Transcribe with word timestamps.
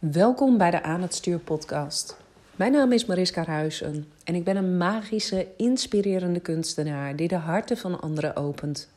Welkom 0.00 0.58
bij 0.58 0.70
de 0.70 0.82
Aan 0.82 1.02
het 1.02 1.14
Stuur 1.14 1.38
podcast. 1.38 2.16
Mijn 2.56 2.72
naam 2.72 2.92
is 2.92 3.06
Mariska 3.06 3.44
Ruijsen 3.44 4.12
en 4.24 4.34
ik 4.34 4.44
ben 4.44 4.56
een 4.56 4.76
magische, 4.76 5.46
inspirerende 5.56 6.40
kunstenaar 6.40 7.16
die 7.16 7.28
de 7.28 7.36
harten 7.36 7.76
van 7.76 8.00
anderen 8.00 8.36
opent. 8.36 8.88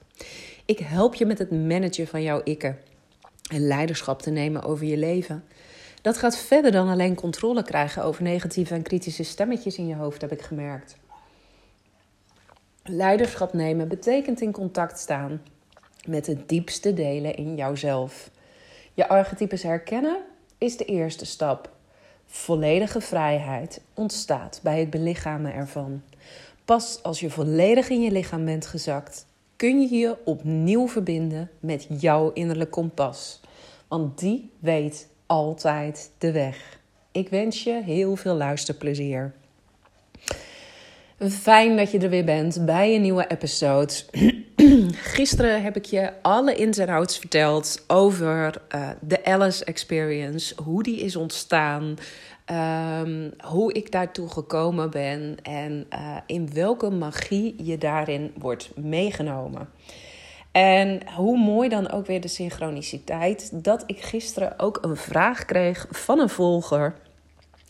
Ik 0.66 0.80
help 0.80 1.16
je 1.16 1.26
met 1.26 1.38
het 1.38 1.52
managen 1.52 2.08
van 2.08 2.22
jouw 2.22 2.42
ikken 2.44 2.80
en 3.52 3.68
leiderschap 3.68 4.22
te 4.22 4.30
nemen 4.30 4.64
over 4.64 4.86
je 4.86 4.98
leven. 4.98 5.44
Dat 6.02 6.18
gaat 6.18 6.38
verder 6.38 6.72
dan 6.72 6.90
alleen 6.90 7.16
controle 7.16 7.64
krijgen 7.64 8.04
over 8.04 8.24
negatieve 8.24 8.74
en 8.74 8.82
kritische 8.82 9.24
stemmetjes 9.24 9.78
in 9.78 9.88
je 9.88 9.96
hoofd, 9.96 10.22
heb 10.22 10.32
ik 10.32 10.42
gemerkt. 10.42 10.96
Leiderschap 12.84 13.54
nemen 13.54 13.88
betekent 13.88 14.42
in 14.42 14.52
contact 14.52 15.00
staan 15.00 15.42
met 16.08 16.26
de 16.26 16.46
diepste 16.46 16.94
delen 16.94 17.36
in 17.36 17.56
jouzelf. 17.56 18.30
Je 18.94 19.08
archetypes 19.08 19.64
herkennen 19.64 20.18
is 20.64 20.78
de 20.78 20.86
eerste 20.86 21.26
stap. 21.26 21.70
Volledige 22.26 23.02
vrijheid 23.02 23.82
ontstaat 23.94 24.60
bij 24.64 24.80
het 24.80 24.90
belichamen 24.90 25.54
ervan. 25.54 26.02
Pas 26.66 27.04
als 27.04 27.20
je 27.20 27.30
volledig 27.30 27.90
in 27.90 28.02
je 28.02 28.12
lichaam 28.12 28.46
bent 28.46 28.66
gezakt, 28.66 29.26
kun 29.56 29.82
je 29.82 29.96
je 29.96 30.18
opnieuw 30.26 30.88
verbinden 30.88 31.50
met 31.60 31.88
jouw 32.00 32.32
innerlijk 32.32 32.72
kompas. 32.72 33.42
Want 33.88 34.20
die 34.20 34.52
weet 34.60 35.08
altijd 35.26 36.12
de 36.18 36.32
weg. 36.32 36.80
Ik 37.12 37.30
wens 37.30 37.64
je 37.64 37.82
heel 37.84 38.16
veel 38.16 38.36
luisterplezier. 38.36 39.34
Fijn 41.30 41.78
dat 41.78 41.92
je 41.92 42.00
er 42.00 42.10
weer 42.10 42.26
bent 42.26 42.66
bij 42.66 42.96
een 42.96 43.02
nieuwe 43.02 43.28
episode. 43.28 43.94
Gisteren 45.14 45.64
heb 45.64 45.76
ik 45.76 45.86
je 45.86 46.12
alle 46.22 46.56
ins 46.56 46.78
en 46.78 46.90
outs 46.90 47.18
verteld 47.18 47.84
over 47.88 48.62
uh, 48.76 48.90
de 49.02 49.26
Alice 49.26 49.66
Experience, 49.66 50.56
hoe 50.64 50.84
die 50.84 51.00
is 51.00 51.16
ontstaan, 51.16 51.96
um, 53.02 53.34
hoe 53.44 53.74
ik 53.74 53.92
daartoe 53.92 54.30
gekomen 54.30 54.90
ben 54.90 55.38
en 55.44 55.88
uh, 55.94 56.18
in 56.26 56.54
welke 56.54 56.90
magie 56.90 57.64
je 57.64 57.78
daarin 57.78 58.34
wordt 58.38 58.72
meegenomen. 58.76 59.70
En 60.52 61.00
hoe 61.16 61.38
mooi 61.38 61.70
dan 61.70 61.92
ook 61.92 62.06
weer 62.06 62.22
de 62.22 62.28
synchroniciteit 62.28 63.64
dat 63.64 63.84
ik 63.86 64.02
gisteren 64.02 64.60
ook 64.60 64.78
een 64.82 64.98
vraag 64.98 65.46
kreeg 65.46 65.88
van 65.90 66.20
een 66.20 66.30
volger 66.30 66.96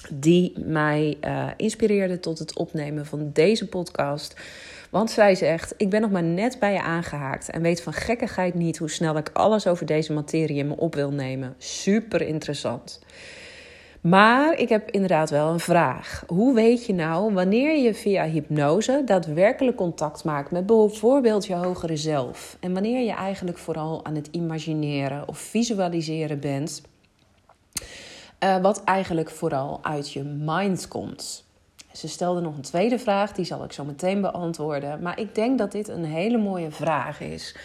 die 0.10 0.54
mij 0.60 1.18
uh, 1.22 1.48
inspireerde 1.58 2.20
tot 2.20 2.40
het 2.40 2.58
opnemen 2.58 3.06
van 3.06 3.30
deze 3.34 3.68
podcast. 3.68 4.36
Want 4.94 5.12
zij 5.12 5.36
zegt: 5.36 5.74
Ik 5.78 5.90
ben 5.90 6.02
nog 6.02 6.12
maar 6.12 6.24
net 6.24 6.60
bij 6.60 6.74
je 6.74 6.82
aangehaakt 6.82 7.50
en 7.50 7.62
weet 7.62 7.82
van 7.82 7.94
gekkigheid 7.94 8.54
niet 8.54 8.78
hoe 8.78 8.90
snel 8.90 9.18
ik 9.18 9.30
alles 9.34 9.68
over 9.68 9.86
deze 9.86 10.14
materie 10.14 10.58
in 10.58 10.68
me 10.68 10.78
op 10.78 10.96
wil 10.96 11.12
nemen. 11.12 11.56
Super 11.58 12.22
interessant. 12.22 13.02
Maar 14.02 14.60
ik 14.60 14.70
heb 14.70 14.92
inderdaad 14.92 15.30
wel 15.30 15.50
een 15.50 15.60
vraag. 15.60 16.24
Hoe 16.28 16.54
weet 16.54 16.86
je 16.86 16.94
nou 16.94 17.34
wanneer 17.34 17.78
je 17.78 17.94
via 17.94 18.26
hypnose 18.26 19.02
daadwerkelijk 19.06 19.78
contact 19.78 20.24
maakt 20.24 20.52
met 20.52 20.66
bijvoorbeeld 20.66 21.46
je 21.46 21.56
hogere 21.56 21.98
zelf? 21.98 22.58
En 22.60 22.74
wanneer 22.74 23.06
je 23.06 23.14
eigenlijk 23.14 23.58
vooral 23.58 24.06
aan 24.06 24.16
het 24.16 24.28
imagineren 24.32 25.28
of 25.28 25.38
visualiseren 25.38 26.40
bent? 26.40 26.82
Uh, 28.44 28.58
wat 28.58 28.84
eigenlijk 28.84 29.30
vooral 29.30 29.80
uit 29.84 30.14
je 30.14 30.24
mind 30.24 30.88
komt. 30.88 31.43
Ze 31.94 32.08
stelde 32.08 32.42
nog 32.42 32.56
een 32.56 32.62
tweede 32.62 33.00
vraag, 33.00 33.32
die 33.32 33.46
zal 33.46 33.64
ik 33.64 33.72
zo 33.72 33.84
meteen 33.84 34.22
beantwoorden. 34.22 35.02
Maar 35.02 35.20
ik 35.20 35.36
denk 35.36 35.58
dat 35.58 35.72
dit 35.72 35.88
een 35.88 36.06
hele 36.06 36.38
mooie 36.38 36.72
vraag 36.72 37.20
is. 37.20 37.56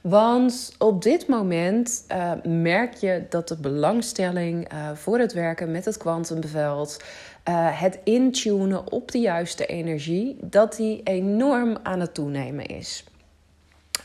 Want 0.00 0.74
op 0.78 1.02
dit 1.02 1.28
moment 1.28 2.04
uh, 2.12 2.32
merk 2.42 2.94
je 2.94 3.26
dat 3.28 3.48
de 3.48 3.56
belangstelling 3.56 4.72
uh, 4.72 4.90
voor 4.94 5.18
het 5.18 5.32
werken 5.32 5.70
met 5.70 5.84
het 5.84 5.96
kwantumveld, 5.96 7.02
uh, 7.48 7.80
het 7.80 7.98
intunen 8.04 8.92
op 8.92 9.10
de 9.10 9.18
juiste 9.18 9.66
energie, 9.66 10.36
dat 10.40 10.76
die 10.76 11.00
enorm 11.02 11.78
aan 11.82 12.00
het 12.00 12.14
toenemen 12.14 12.66
is. 12.66 13.04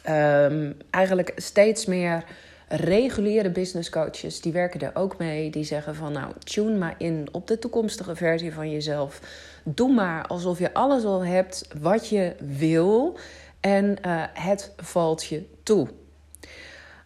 Um, 0.10 0.78
eigenlijk 0.90 1.32
steeds 1.36 1.86
meer 1.86 2.24
reguliere 2.68 3.50
business 3.50 3.90
coaches, 3.90 4.41
die 4.41 4.51
werken 4.51 4.79
er 4.79 4.91
ook 4.94 5.18
mee. 5.18 5.51
Die 5.51 5.63
zeggen 5.63 5.96
van 5.96 6.12
nou, 6.12 6.34
tune 6.44 6.78
maar 6.78 6.96
in 6.97 7.28
op 7.31 7.47
de 7.47 7.59
toekomstige 7.59 8.16
versie 8.16 8.53
van 8.53 8.72
jezelf. 8.72 9.22
Doe 9.63 9.94
maar 9.94 10.28
alsof 10.28 10.59
je 10.59 10.74
alles 10.74 11.03
al 11.03 11.25
hebt 11.25 11.68
wat 11.81 12.09
je 12.09 12.35
wil. 12.40 13.18
En 13.59 13.97
uh, 14.06 14.24
het 14.34 14.72
valt 14.78 15.24
je 15.24 15.46
toe. 15.63 15.88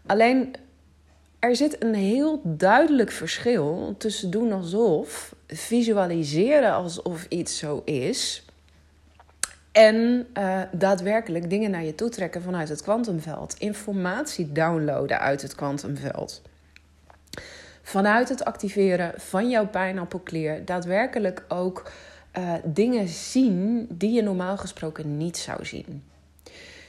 Alleen 0.06 0.56
er 1.40 1.56
zit 1.56 1.84
een 1.84 1.94
heel 1.94 2.42
duidelijk 2.44 3.12
verschil 3.12 3.96
tussen 3.98 4.30
doen 4.30 4.52
alsof, 4.52 5.36
visualiseren 5.48 6.74
alsof 6.74 7.26
iets 7.30 7.58
zo 7.58 7.82
is 7.86 8.47
en 9.78 10.28
uh, 10.38 10.62
daadwerkelijk 10.72 11.50
dingen 11.50 11.72
naar 11.72 11.84
je 11.84 11.96
toe 11.96 12.10
trekken 12.10 12.42
vanuit 12.42 12.70
het 12.70 12.82
kwantumveld. 12.82 13.56
Informatie 13.58 14.52
downloaden 14.52 15.20
uit 15.20 15.42
het 15.42 15.56
kwantumveld. 15.56 16.42
Vanuit 17.82 18.30
het 18.30 18.46
activeren 18.46 19.14
van 19.16 19.50
jouw 19.50 19.68
pijnappelklier 19.68 20.66
daadwerkelijk 20.66 21.46
ook 21.48 21.92
uh, 22.38 22.54
dingen 22.64 23.08
zien 23.08 23.88
die 23.90 24.12
je 24.12 24.22
normaal 24.22 24.58
gesproken 24.58 25.18
niet 25.18 25.38
zou 25.38 25.66
zien. 25.66 26.04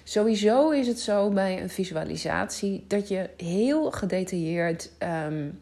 Sowieso 0.05 0.71
is 0.71 0.87
het 0.87 1.01
zo 1.01 1.31
bij 1.31 1.63
een 1.63 1.71
visualisatie 1.71 2.85
dat 2.87 3.09
je 3.09 3.31
heel 3.37 3.91
gedetailleerd 3.91 4.91
um, 5.27 5.61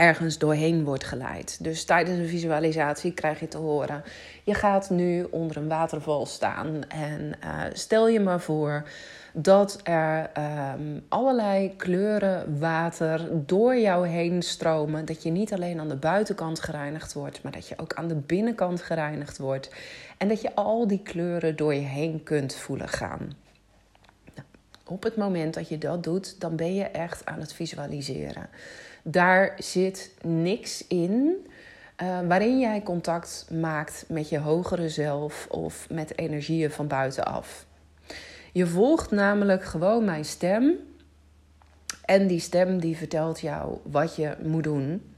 ergens 0.00 0.38
doorheen 0.38 0.84
wordt 0.84 1.04
geleid. 1.04 1.64
Dus 1.64 1.84
tijdens 1.84 2.18
een 2.18 2.28
visualisatie 2.28 3.12
krijg 3.12 3.40
je 3.40 3.48
te 3.48 3.56
horen: 3.56 4.02
je 4.44 4.54
gaat 4.54 4.90
nu 4.90 5.26
onder 5.30 5.56
een 5.56 5.68
waterval 5.68 6.26
staan. 6.26 6.84
En 6.88 7.32
uh, 7.44 7.62
stel 7.72 8.08
je 8.08 8.20
maar 8.20 8.40
voor 8.40 8.84
dat 9.32 9.80
er 9.82 10.30
um, 10.74 11.04
allerlei 11.08 11.76
kleuren 11.76 12.58
water 12.58 13.28
door 13.46 13.76
jou 13.76 14.06
heen 14.06 14.42
stromen. 14.42 15.04
Dat 15.04 15.22
je 15.22 15.30
niet 15.30 15.52
alleen 15.52 15.80
aan 15.80 15.88
de 15.88 15.96
buitenkant 15.96 16.60
gereinigd 16.60 17.12
wordt, 17.12 17.42
maar 17.42 17.52
dat 17.52 17.68
je 17.68 17.78
ook 17.78 17.94
aan 17.94 18.08
de 18.08 18.16
binnenkant 18.16 18.82
gereinigd 18.82 19.38
wordt. 19.38 19.70
En 20.18 20.28
dat 20.28 20.40
je 20.40 20.54
al 20.54 20.86
die 20.86 21.02
kleuren 21.02 21.56
door 21.56 21.74
je 21.74 21.80
heen 21.80 22.22
kunt 22.22 22.54
voelen 22.54 22.88
gaan. 22.88 23.32
Nou, 24.34 24.46
op 24.84 25.02
het 25.02 25.16
moment 25.16 25.54
dat 25.54 25.68
je 25.68 25.78
dat 25.78 26.04
doet, 26.04 26.40
dan 26.40 26.56
ben 26.56 26.74
je 26.74 26.84
echt 26.84 27.26
aan 27.26 27.40
het 27.40 27.52
visualiseren. 27.52 28.48
Daar 29.02 29.52
zit 29.58 30.14
niks 30.22 30.86
in 30.86 31.46
uh, 32.02 32.18
waarin 32.28 32.58
jij 32.58 32.82
contact 32.82 33.46
maakt 33.50 34.04
met 34.08 34.28
je 34.28 34.38
hogere 34.38 34.88
zelf 34.88 35.46
of 35.50 35.90
met 35.90 36.18
energieën 36.18 36.70
van 36.70 36.86
buitenaf. 36.86 37.66
Je 38.52 38.66
volgt 38.66 39.10
namelijk 39.10 39.64
gewoon 39.64 40.04
mijn 40.04 40.24
stem. 40.24 40.74
En 42.04 42.26
die 42.26 42.40
stem 42.40 42.80
die 42.80 42.96
vertelt 42.96 43.40
jou 43.40 43.78
wat 43.82 44.16
je 44.16 44.36
moet 44.42 44.64
doen. 44.64 45.14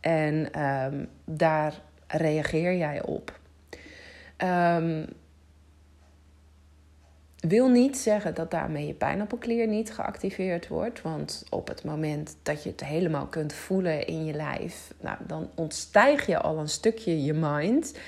En 0.00 0.62
um, 0.62 1.08
daar 1.24 1.80
reageer 2.06 2.76
jij 2.76 3.02
op. 3.02 3.38
Um, 4.38 5.06
wil 7.40 7.68
niet 7.68 7.98
zeggen 7.98 8.34
dat 8.34 8.50
daarmee 8.50 8.86
je 8.86 8.94
pijnappelklier 8.94 9.66
niet 9.66 9.92
geactiveerd 9.92 10.68
wordt. 10.68 11.02
Want 11.02 11.44
op 11.50 11.68
het 11.68 11.84
moment 11.84 12.36
dat 12.42 12.62
je 12.62 12.70
het 12.70 12.84
helemaal 12.84 13.26
kunt 13.26 13.52
voelen 13.52 14.06
in 14.06 14.24
je 14.24 14.32
lijf, 14.32 14.92
nou, 15.00 15.16
dan 15.26 15.50
ontstijg 15.54 16.26
je 16.26 16.38
al 16.38 16.58
een 16.58 16.68
stukje 16.68 17.24
je 17.24 17.32
mind. 17.32 17.98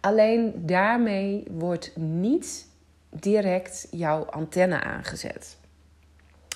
Alleen 0.00 0.52
daarmee 0.56 1.44
wordt 1.50 1.96
niet 1.96 2.66
direct 3.08 3.88
jouw 3.90 4.24
antenne 4.24 4.80
aangezet. 4.80 5.56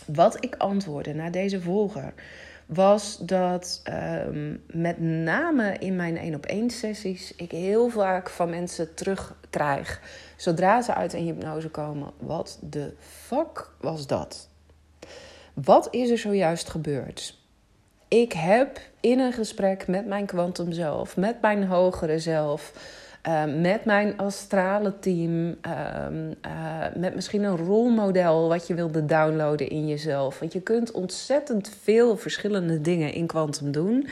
Wat 0.07 0.45
ik 0.45 0.55
antwoordde 0.55 1.15
naar 1.15 1.31
deze 1.31 1.61
volger 1.61 2.15
was 2.67 3.19
dat 3.19 3.83
um, 4.29 4.63
met 4.67 5.01
name 5.01 5.79
in 5.79 5.97
mijn 5.97 6.17
één 6.17 6.35
op 6.35 6.47
één 6.47 6.71
sessies 6.71 7.35
ik 7.35 7.51
heel 7.51 7.89
vaak 7.89 8.31
van 8.31 8.51
mensen 8.51 8.95
terugkrijg 8.95 10.01
zodra 10.37 10.83
ze 10.83 10.95
uit 10.95 11.13
een 11.13 11.25
hypnose 11.25 11.69
komen. 11.69 12.11
Wat 12.19 12.59
de 12.63 12.93
fuck 12.99 13.71
was 13.81 14.07
dat? 14.07 14.49
Wat 15.55 15.89
is 15.91 16.11
er 16.11 16.19
zojuist 16.19 16.69
gebeurd? 16.69 17.39
Ik 18.09 18.33
heb 18.33 18.81
in 19.01 19.19
een 19.19 19.33
gesprek 19.33 19.87
met 19.87 20.07
mijn 20.07 20.27
kwantum 20.27 20.73
zelf, 20.73 21.17
met 21.17 21.41
mijn 21.41 21.65
hogere 21.65 22.19
zelf, 22.19 22.73
uh, 23.29 23.45
met 23.61 23.85
mijn 23.85 24.17
astrale 24.17 24.99
team, 24.99 25.57
uh, 25.67 26.07
uh, 26.47 26.97
met 26.97 27.15
misschien 27.15 27.43
een 27.43 27.57
rolmodel 27.57 28.49
wat 28.49 28.67
je 28.67 28.75
wilde 28.75 29.05
downloaden 29.05 29.69
in 29.69 29.87
jezelf. 29.87 30.39
Want 30.39 30.53
je 30.53 30.61
kunt 30.61 30.91
ontzettend 30.91 31.71
veel 31.83 32.17
verschillende 32.17 32.81
dingen 32.81 33.13
in 33.13 33.27
kwantum 33.27 33.73
doen. 33.73 34.09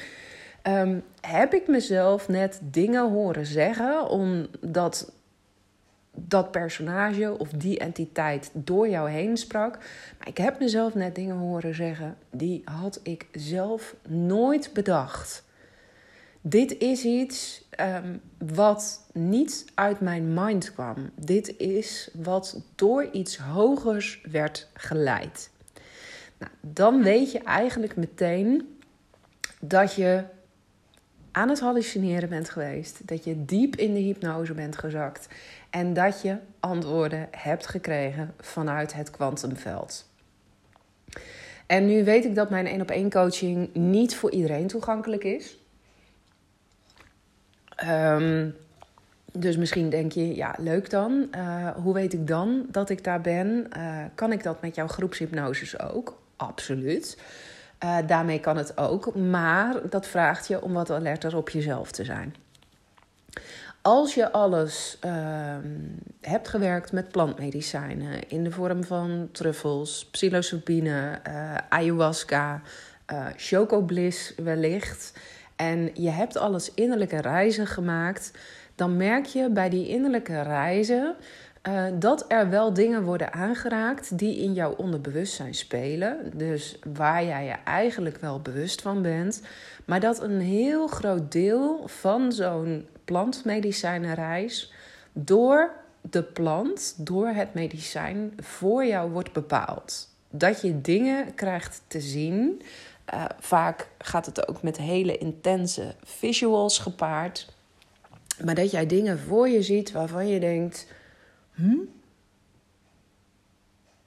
Um, 0.62 1.02
heb 1.20 1.54
ik 1.54 1.66
mezelf 1.68 2.28
net 2.28 2.60
dingen 2.62 3.10
horen 3.10 3.46
zeggen 3.46 4.08
omdat 4.08 5.12
dat 6.14 6.50
personage 6.50 7.38
of 7.38 7.48
die 7.48 7.78
entiteit 7.78 8.50
door 8.52 8.88
jou 8.88 9.10
heen 9.10 9.36
sprak. 9.36 9.78
Maar 10.18 10.28
ik 10.28 10.36
heb 10.36 10.58
mezelf 10.58 10.94
net 10.94 11.14
dingen 11.14 11.36
horen 11.36 11.74
zeggen 11.74 12.16
die 12.30 12.62
had 12.64 13.00
ik 13.02 13.26
zelf 13.32 13.94
nooit 14.08 14.70
bedacht. 14.72 15.43
Dit 16.46 16.78
is 16.78 17.04
iets 17.04 17.64
um, 17.80 18.20
wat 18.38 19.06
niet 19.12 19.64
uit 19.74 20.00
mijn 20.00 20.34
mind 20.34 20.72
kwam. 20.72 21.10
Dit 21.14 21.56
is 21.56 22.10
wat 22.12 22.62
door 22.74 23.08
iets 23.12 23.36
hogers 23.38 24.20
werd 24.30 24.68
geleid. 24.74 25.50
Nou, 26.38 26.52
dan 26.60 27.02
weet 27.02 27.32
je 27.32 27.38
eigenlijk 27.38 27.96
meteen 27.96 28.78
dat 29.60 29.94
je 29.94 30.24
aan 31.32 31.48
het 31.48 31.60
hallucineren 31.60 32.28
bent 32.28 32.50
geweest, 32.50 33.08
dat 33.08 33.24
je 33.24 33.44
diep 33.44 33.76
in 33.76 33.94
de 33.94 34.00
hypnose 34.00 34.54
bent 34.54 34.76
gezakt 34.76 35.28
en 35.70 35.92
dat 35.92 36.22
je 36.22 36.36
antwoorden 36.60 37.28
hebt 37.30 37.66
gekregen 37.66 38.34
vanuit 38.40 38.94
het 38.94 39.10
kwantumveld. 39.10 40.08
En 41.66 41.86
nu 41.86 42.04
weet 42.04 42.24
ik 42.24 42.34
dat 42.34 42.50
mijn 42.50 42.66
één 42.66 42.80
op 42.80 42.90
één 42.90 43.10
coaching 43.10 43.74
niet 43.74 44.16
voor 44.16 44.30
iedereen 44.30 44.66
toegankelijk 44.66 45.24
is. 45.24 45.62
Um, 47.88 48.54
dus 49.38 49.56
misschien 49.56 49.90
denk 49.90 50.12
je, 50.12 50.34
ja, 50.34 50.54
leuk 50.58 50.90
dan. 50.90 51.28
Uh, 51.36 51.68
hoe 51.68 51.94
weet 51.94 52.12
ik 52.12 52.26
dan 52.26 52.66
dat 52.70 52.90
ik 52.90 53.04
daar 53.04 53.20
ben? 53.20 53.66
Uh, 53.76 53.98
kan 54.14 54.32
ik 54.32 54.42
dat 54.42 54.60
met 54.60 54.74
jouw 54.74 54.86
groepshypnoses 54.86 55.80
ook? 55.80 56.20
Absoluut. 56.36 57.18
Uh, 57.84 57.96
daarmee 58.06 58.40
kan 58.40 58.56
het 58.56 58.78
ook, 58.78 59.14
maar 59.14 59.88
dat 59.88 60.06
vraagt 60.06 60.48
je 60.48 60.62
om 60.62 60.72
wat 60.72 60.90
alerter 60.90 61.36
op 61.36 61.48
jezelf 61.48 61.90
te 61.90 62.04
zijn. 62.04 62.34
Als 63.82 64.14
je 64.14 64.32
alles 64.32 64.96
ehm, 65.00 65.68
hebt 66.20 66.48
gewerkt 66.48 66.92
met 66.92 67.08
plantmedicijnen 67.08 68.28
in 68.28 68.44
de 68.44 68.50
vorm 68.50 68.84
van 68.84 69.28
truffels, 69.32 70.08
psilocybine, 70.10 71.20
ayahuasca, 71.68 72.62
chocobliss 73.36 74.34
wellicht 74.36 75.12
en 75.56 75.90
je 75.94 76.10
hebt 76.10 76.36
alles 76.36 76.74
innerlijke 76.74 77.20
reizen 77.20 77.66
gemaakt, 77.66 78.30
dan 78.74 78.96
merk 78.96 79.26
je 79.26 79.50
bij 79.50 79.68
die 79.68 79.88
innerlijke 79.88 80.42
reizen 80.42 81.16
uh, 81.68 81.84
dat 81.98 82.24
er 82.28 82.50
wel 82.50 82.72
dingen 82.72 83.02
worden 83.02 83.32
aangeraakt 83.32 84.18
die 84.18 84.38
in 84.38 84.52
jouw 84.52 84.74
onderbewustzijn 84.74 85.54
spelen. 85.54 86.30
Dus 86.34 86.78
waar 86.94 87.24
jij 87.24 87.44
je 87.44 87.54
eigenlijk 87.64 88.16
wel 88.16 88.40
bewust 88.40 88.82
van 88.82 89.02
bent. 89.02 89.42
Maar 89.84 90.00
dat 90.00 90.22
een 90.22 90.40
heel 90.40 90.86
groot 90.86 91.32
deel 91.32 91.82
van 91.86 92.32
zo'n 92.32 92.86
plantmedicijnenreis 93.04 94.72
door 95.12 95.70
de 96.00 96.22
plant, 96.22 96.94
door 96.98 97.28
het 97.28 97.54
medicijn 97.54 98.32
voor 98.36 98.84
jou 98.84 99.10
wordt 99.10 99.32
bepaald. 99.32 100.08
Dat 100.30 100.60
je 100.60 100.80
dingen 100.80 101.34
krijgt 101.34 101.82
te 101.86 102.00
zien 102.00 102.62
uh, 103.14 103.24
vaak 103.38 103.88
gaat 103.98 104.26
het 104.26 104.48
ook 104.48 104.62
met 104.62 104.76
hele 104.76 105.18
intense 105.18 105.94
visuals 106.04 106.78
gepaard. 106.78 107.52
Maar 108.44 108.54
dat 108.54 108.70
jij 108.70 108.86
dingen 108.86 109.18
voor 109.18 109.48
je 109.48 109.62
ziet 109.62 109.92
waarvan 109.92 110.28
je 110.28 110.40
denkt: 110.40 110.86
hm? 111.54 111.76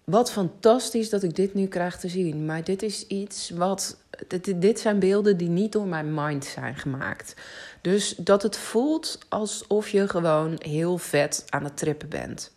Wat 0.04 0.32
fantastisch 0.32 1.10
dat 1.10 1.24
ik 1.24 1.36
dit 1.36 1.54
nu 1.54 1.68
krijg 1.68 2.00
te 2.00 2.08
zien. 2.08 2.46
Maar 2.46 2.64
dit 2.64 2.82
is 2.82 3.08
iets 3.08 3.50
wat. 3.50 3.98
Dit, 4.28 4.62
dit 4.62 4.80
zijn 4.80 5.00
beelden 5.00 5.38
die 5.38 5.50
niet 5.50 5.72
door 5.72 5.88
mijn 5.88 6.14
mind 6.14 6.46
zijn 6.46 6.76
gemaakt. 6.76 7.36
Dus 7.82 8.16
dat 8.16 8.44
het 8.44 8.58
voelt 8.58 9.20
alsof 9.30 9.90
je 9.90 10.08
gewoon 10.08 10.56
heel 10.58 10.98
vet 10.98 11.46
aan 11.50 11.64
het 11.64 11.78
trippen 11.78 12.10
bent. 12.10 12.52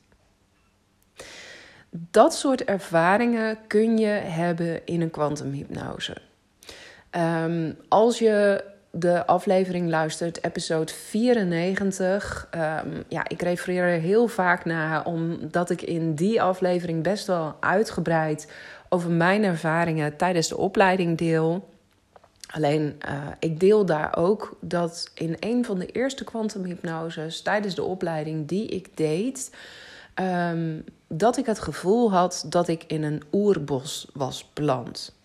Dat 1.90 2.34
soort 2.34 2.64
ervaringen 2.64 3.58
kun 3.66 3.98
je 3.98 4.06
hebben 4.06 4.87
in 4.87 5.00
een 5.00 5.10
kwantumhypnose. 5.10 6.16
Um, 7.17 7.77
als 7.89 8.19
je 8.19 8.65
de 8.91 9.27
aflevering 9.27 9.89
luistert, 9.89 10.45
episode 10.45 10.93
94. 10.93 12.49
Um, 12.55 12.61
ehm, 12.61 13.03
ja, 13.09 13.29
ik 13.29 13.43
refereer 13.43 13.83
er 13.83 14.01
heel 14.01 14.29
vaak 14.29 14.65
naar, 14.65 15.05
omdat 15.05 15.71
ik 15.71 15.83
in 15.83 16.15
die 16.15 16.43
aflevering 16.43 17.03
best 17.03 17.27
wel 17.27 17.57
uitgebreid 17.61 18.53
over 18.89 19.11
mijn 19.11 19.45
ervaringen 19.45 20.17
tijdens 20.17 20.49
de 20.49 20.57
opleiding 20.57 21.19
deel. 21.19 21.69
Alleen, 22.47 22.99
uh, 23.09 23.27
ik 23.39 23.61
deel 23.61 23.85
daar 23.87 24.17
ook 24.17 24.57
dat 24.61 25.11
in 25.15 25.37
een 25.41 25.65
van 25.65 25.79
de 25.79 25.87
eerste 25.87 26.25
kwantumhypnoses 26.25 27.43
tijdens 27.43 27.75
de 27.75 27.83
opleiding 27.83 28.49
die 28.49 28.67
ik 28.67 28.97
deed, 28.97 29.51
um, 30.21 30.85
dat 31.09 31.37
ik 31.37 31.47
het 31.47 31.61
gevoel 31.61 32.12
had 32.12 32.45
dat 32.49 32.69
ik 32.69 32.85
in 32.87 33.03
een 33.03 33.23
oerbos 33.33 34.11
was 34.12 34.51
beland. 34.53 35.19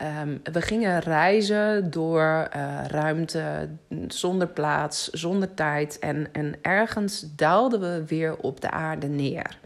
Ehm, 0.00 0.36
we 0.52 0.62
gingen 0.62 0.98
reizen 0.98 1.90
door 1.90 2.48
uh, 2.56 2.80
ruimte, 2.86 3.68
zonder 4.08 4.48
plaats, 4.48 5.10
zonder 5.10 5.54
tijd. 5.54 5.98
En, 5.98 6.26
en 6.32 6.54
ergens 6.62 7.26
daalden 7.36 7.80
we 7.80 8.04
weer 8.06 8.36
op 8.36 8.60
de 8.60 8.70
aarde 8.70 9.06
neer. 9.06 9.58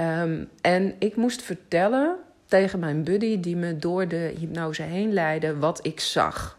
Um, 0.00 0.48
en 0.60 0.94
ik 0.98 1.16
moest 1.16 1.42
vertellen 1.42 2.16
tegen 2.46 2.78
mijn 2.78 3.04
buddy, 3.04 3.40
die 3.40 3.56
me 3.56 3.76
door 3.76 4.08
de 4.08 4.34
hypnose 4.38 4.82
heen 4.82 5.12
leidde, 5.12 5.56
wat 5.56 5.86
ik 5.86 6.00
zag. 6.00 6.58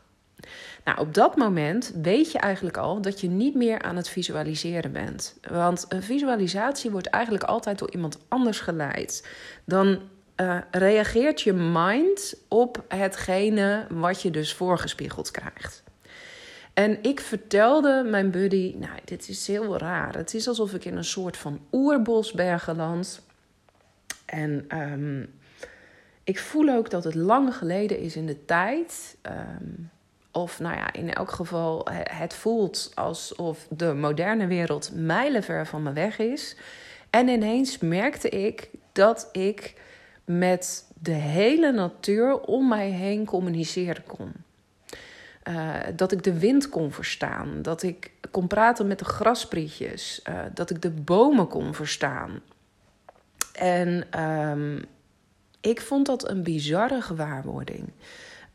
Nou, 0.83 0.99
op 0.99 1.13
dat 1.13 1.35
moment 1.35 1.93
weet 2.01 2.31
je 2.31 2.39
eigenlijk 2.39 2.77
al 2.77 3.01
dat 3.01 3.21
je 3.21 3.29
niet 3.29 3.55
meer 3.55 3.81
aan 3.81 3.95
het 3.95 4.09
visualiseren 4.09 4.91
bent. 4.91 5.37
Want 5.49 5.85
een 5.89 6.03
visualisatie 6.03 6.91
wordt 6.91 7.07
eigenlijk 7.07 7.43
altijd 7.43 7.79
door 7.79 7.91
iemand 7.91 8.17
anders 8.27 8.59
geleid. 8.59 9.27
Dan 9.65 9.99
uh, 10.41 10.57
reageert 10.71 11.41
je 11.41 11.53
mind 11.53 12.35
op 12.47 12.83
hetgene 12.87 13.85
wat 13.89 14.21
je 14.21 14.31
dus 14.31 14.53
voorgespiegeld 14.53 15.31
krijgt. 15.31 15.83
En 16.73 17.03
ik 17.03 17.19
vertelde 17.19 18.03
mijn 18.09 18.31
buddy, 18.31 18.75
nou, 18.77 18.99
dit 19.05 19.29
is 19.29 19.47
heel 19.47 19.77
raar. 19.77 20.15
Het 20.15 20.33
is 20.33 20.47
alsof 20.47 20.73
ik 20.73 20.85
in 20.85 20.97
een 20.97 21.03
soort 21.03 21.37
van 21.37 21.59
oerbos 21.71 22.31
ben 22.31 22.59
geland. 22.59 23.21
En 24.25 24.65
um, 24.79 25.33
ik 26.23 26.39
voel 26.39 26.69
ook 26.69 26.89
dat 26.89 27.03
het 27.03 27.15
lang 27.15 27.55
geleden 27.55 27.99
is 27.99 28.15
in 28.15 28.25
de 28.25 28.45
tijd. 28.45 29.17
Um, 29.21 29.89
of 30.31 30.59
nou 30.59 30.75
ja, 30.75 30.93
in 30.93 31.13
elk 31.13 31.31
geval, 31.31 31.87
het 32.03 32.33
voelt 32.33 32.91
alsof 32.95 33.67
de 33.69 33.93
moderne 33.93 34.47
wereld 34.47 34.91
mijlenver 34.93 35.67
van 35.67 35.83
me 35.83 35.93
weg 35.93 36.19
is. 36.19 36.55
En 37.09 37.27
ineens 37.27 37.77
merkte 37.77 38.29
ik 38.29 38.69
dat 38.91 39.29
ik 39.31 39.73
met 40.25 40.85
de 40.99 41.11
hele 41.11 41.71
natuur 41.71 42.39
om 42.39 42.67
mij 42.67 42.89
heen 42.89 43.25
communiceren 43.25 44.03
kon. 44.03 44.31
Uh, 45.43 45.73
dat 45.95 46.11
ik 46.11 46.23
de 46.23 46.39
wind 46.39 46.69
kon 46.69 46.91
verstaan, 46.91 47.61
dat 47.61 47.83
ik 47.83 48.11
kon 48.31 48.47
praten 48.47 48.87
met 48.87 48.99
de 48.99 49.05
grasprietjes, 49.05 50.21
uh, 50.29 50.39
dat 50.53 50.69
ik 50.69 50.81
de 50.81 50.89
bomen 50.89 51.47
kon 51.47 51.73
verstaan. 51.73 52.41
En 53.53 54.21
um, 54.23 54.85
ik 55.61 55.81
vond 55.81 56.05
dat 56.05 56.29
een 56.29 56.43
bizarre 56.43 57.01
gewaarwording. 57.01 57.89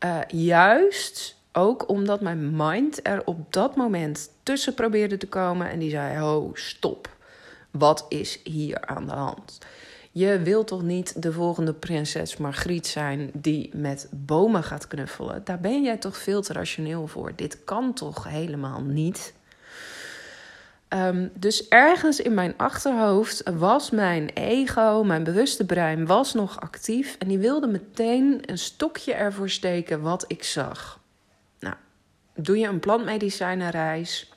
Uh, 0.05 0.19
juist 0.27 1.35
ook 1.51 1.89
omdat 1.89 2.21
mijn 2.21 2.55
mind 2.55 2.99
er 3.07 3.25
op 3.25 3.53
dat 3.53 3.75
moment 3.75 4.29
tussen 4.43 4.73
probeerde 4.73 5.17
te 5.17 5.27
komen 5.27 5.69
en 5.69 5.79
die 5.79 5.89
zei: 5.89 6.23
Oh, 6.23 6.55
stop. 6.55 7.15
Wat 7.71 8.05
is 8.09 8.39
hier 8.43 8.85
aan 8.85 9.05
de 9.05 9.13
hand? 9.13 9.57
Je 10.17 10.39
wilt 10.39 10.67
toch 10.67 10.81
niet 10.81 11.21
de 11.21 11.31
volgende 11.31 11.73
prinses 11.73 12.37
Margriet 12.37 12.87
zijn 12.87 13.29
die 13.33 13.69
met 13.73 14.07
bomen 14.11 14.63
gaat 14.63 14.87
knuffelen? 14.87 15.41
Daar 15.43 15.59
ben 15.59 15.83
jij 15.83 15.97
toch 15.97 16.17
veel 16.17 16.41
te 16.41 16.53
rationeel 16.53 17.07
voor. 17.07 17.31
Dit 17.35 17.63
kan 17.63 17.93
toch 17.93 18.23
helemaal 18.23 18.81
niet? 18.81 19.33
Um, 20.89 21.31
dus 21.33 21.67
ergens 21.67 22.19
in 22.19 22.33
mijn 22.33 22.53
achterhoofd 22.57 23.43
was 23.57 23.89
mijn 23.89 24.29
ego, 24.29 25.03
mijn 25.03 25.23
bewuste 25.23 25.65
brein, 25.65 26.05
was 26.05 26.33
nog 26.33 26.59
actief. 26.59 27.15
En 27.19 27.27
die 27.27 27.39
wilde 27.39 27.67
meteen 27.67 28.39
een 28.45 28.57
stokje 28.57 29.13
ervoor 29.13 29.49
steken 29.49 30.01
wat 30.01 30.25
ik 30.27 30.43
zag. 30.43 30.99
Nou, 31.59 31.75
doe 32.35 32.57
je 32.57 32.67
een 32.67 32.79
plantmedicijnenreis, 32.79 34.31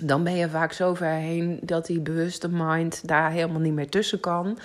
dan 0.00 0.24
ben 0.24 0.36
je 0.36 0.48
vaak 0.48 0.72
zo 0.72 0.94
ver 0.94 1.14
heen 1.14 1.58
dat 1.62 1.86
die 1.86 2.00
bewuste 2.00 2.48
mind 2.48 3.08
daar 3.08 3.30
helemaal 3.30 3.60
niet 3.60 3.72
meer 3.72 3.88
tussen 3.88 4.20
kan 4.20 4.58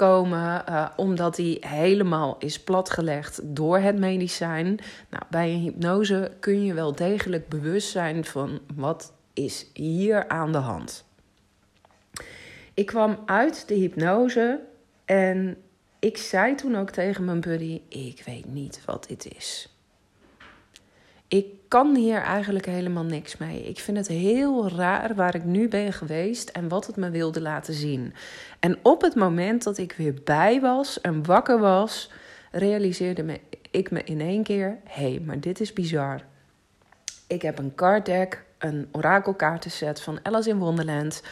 komen, 0.00 0.64
uh, 0.68 0.88
omdat 0.96 1.34
die 1.34 1.58
helemaal 1.66 2.36
is 2.38 2.60
platgelegd 2.60 3.40
door 3.42 3.78
het 3.78 3.98
medicijn. 3.98 4.78
Nou, 5.10 5.22
bij 5.30 5.52
een 5.52 5.60
hypnose 5.60 6.32
kun 6.40 6.64
je 6.64 6.74
wel 6.74 6.94
degelijk 6.94 7.48
bewust 7.48 7.90
zijn 7.90 8.24
van 8.24 8.60
wat 8.74 9.12
is 9.32 9.66
hier 9.74 10.28
aan 10.28 10.52
de 10.52 10.58
hand. 10.58 11.04
Ik 12.74 12.86
kwam 12.86 13.18
uit 13.26 13.68
de 13.68 13.74
hypnose 13.74 14.60
en 15.04 15.56
ik 15.98 16.16
zei 16.16 16.54
toen 16.54 16.76
ook 16.76 16.90
tegen 16.90 17.24
mijn 17.24 17.40
buddy: 17.40 17.80
Ik 17.88 18.22
weet 18.26 18.52
niet 18.52 18.80
wat 18.84 19.06
dit 19.08 19.34
is. 19.36 19.68
Ik 21.28 21.46
kan 21.70 21.96
hier 21.96 22.22
eigenlijk 22.22 22.66
helemaal 22.66 23.04
niks 23.04 23.36
mee. 23.36 23.62
Ik 23.62 23.78
vind 23.78 23.96
het 23.96 24.08
heel 24.08 24.68
raar 24.68 25.14
waar 25.14 25.34
ik 25.34 25.44
nu 25.44 25.68
ben 25.68 25.92
geweest 25.92 26.48
en 26.48 26.68
wat 26.68 26.86
het 26.86 26.96
me 26.96 27.10
wilde 27.10 27.40
laten 27.40 27.74
zien. 27.74 28.14
En 28.60 28.78
op 28.82 29.02
het 29.02 29.14
moment 29.14 29.62
dat 29.62 29.78
ik 29.78 29.92
weer 29.92 30.14
bij 30.24 30.60
was 30.60 31.00
en 31.00 31.26
wakker 31.26 31.58
was, 31.58 32.10
realiseerde 32.50 33.22
me, 33.22 33.40
ik 33.70 33.90
me 33.90 34.04
in 34.04 34.20
één 34.20 34.42
keer: 34.42 34.78
hé, 34.84 35.10
hey, 35.10 35.22
maar 35.26 35.40
dit 35.40 35.60
is 35.60 35.72
bizar. 35.72 36.20
Ik 37.26 37.42
heb 37.42 37.58
een 37.58 37.74
card 37.74 38.06
deck, 38.06 38.44
een 38.58 38.88
orakelkaartenset 38.92 40.00
van 40.00 40.18
Alice 40.22 40.48
in 40.48 40.58
Wonderland. 40.58 41.22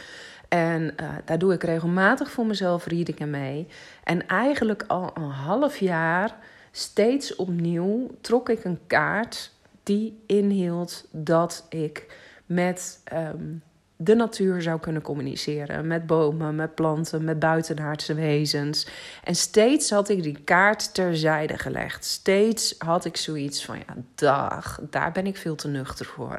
En 0.47 0.81
uh, 0.81 1.09
daar 1.25 1.39
doe 1.39 1.53
ik 1.53 1.63
regelmatig 1.63 2.31
voor 2.31 2.45
mezelf 2.45 2.85
readingen 2.85 3.29
mee. 3.29 3.67
En 4.03 4.27
eigenlijk 4.27 4.83
al 4.87 5.11
een 5.13 5.29
half 5.29 5.77
jaar, 5.77 6.35
steeds 6.71 7.35
opnieuw, 7.35 8.07
trok 8.21 8.49
ik 8.49 8.63
een 8.63 8.79
kaart 8.87 9.57
die 9.89 10.23
inhield 10.25 11.07
dat 11.11 11.65
ik 11.69 12.17
met 12.45 13.01
um, 13.13 13.63
de 13.95 14.15
natuur 14.15 14.61
zou 14.61 14.79
kunnen 14.79 15.01
communiceren. 15.01 15.87
Met 15.87 16.05
bomen, 16.05 16.55
met 16.55 16.75
planten, 16.75 17.23
met 17.23 17.39
buitenaardse 17.39 18.13
wezens. 18.13 18.87
En 19.23 19.35
steeds 19.35 19.89
had 19.89 20.09
ik 20.09 20.23
die 20.23 20.39
kaart 20.43 20.93
terzijde 20.93 21.57
gelegd. 21.57 22.05
Steeds 22.05 22.75
had 22.77 23.05
ik 23.05 23.17
zoiets 23.17 23.65
van: 23.65 23.77
ja, 23.77 23.95
dag, 24.15 24.79
daar 24.89 25.11
ben 25.11 25.25
ik 25.27 25.37
veel 25.37 25.55
te 25.55 25.67
nuchter 25.67 26.05
voor. 26.05 26.37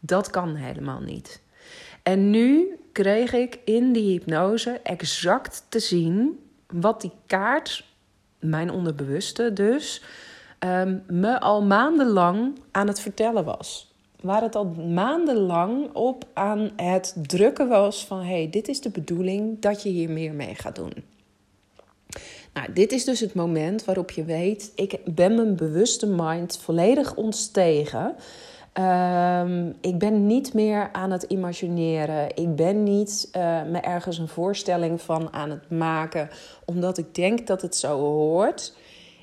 Dat 0.00 0.30
kan 0.30 0.54
helemaal 0.54 1.00
niet. 1.00 1.42
En 2.02 2.30
nu 2.30 2.78
kreeg 2.92 3.32
ik 3.32 3.58
in 3.64 3.92
die 3.92 4.12
hypnose 4.12 4.80
exact 4.82 5.64
te 5.68 5.78
zien 5.78 6.38
wat 6.66 7.00
die 7.00 7.12
kaart, 7.26 7.84
mijn 8.38 8.70
onderbewuste 8.70 9.52
dus, 9.52 10.02
um, 10.64 11.02
me 11.06 11.40
al 11.40 11.62
maandenlang 11.62 12.58
aan 12.70 12.86
het 12.86 13.00
vertellen 13.00 13.44
was 13.44 13.90
waar 14.20 14.42
het 14.42 14.56
al 14.56 14.64
maandenlang 14.94 15.92
op 15.92 16.24
aan 16.32 16.70
het 16.76 17.14
drukken 17.22 17.68
was 17.68 18.06
van 18.06 18.22
hey, 18.22 18.50
dit 18.50 18.68
is 18.68 18.80
de 18.80 18.90
bedoeling 18.90 19.60
dat 19.60 19.82
je 19.82 19.88
hier 19.88 20.10
meer 20.10 20.32
mee 20.32 20.54
gaat 20.54 20.76
doen. 20.76 20.92
Nou, 22.52 22.72
dit 22.72 22.92
is 22.92 23.04
dus 23.04 23.20
het 23.20 23.34
moment 23.34 23.84
waarop 23.84 24.10
je 24.10 24.24
weet, 24.24 24.72
ik 24.74 24.98
ben 25.04 25.34
mijn 25.34 25.56
bewuste 25.56 26.06
mind 26.06 26.58
volledig 26.58 27.14
ontstegen. 27.14 28.14
Um, 28.74 29.74
ik 29.80 29.98
ben 29.98 30.26
niet 30.26 30.54
meer 30.54 30.88
aan 30.92 31.10
het 31.10 31.22
imagineren. 31.22 32.36
Ik 32.36 32.56
ben 32.56 32.82
niet 32.82 33.28
uh, 33.36 33.62
me 33.62 33.78
ergens 33.78 34.18
een 34.18 34.28
voorstelling 34.28 35.00
van 35.00 35.32
aan 35.32 35.50
het 35.50 35.70
maken, 35.70 36.28
omdat 36.64 36.98
ik 36.98 37.14
denk 37.14 37.46
dat 37.46 37.62
het 37.62 37.76
zo 37.76 37.98
hoort. 37.98 38.74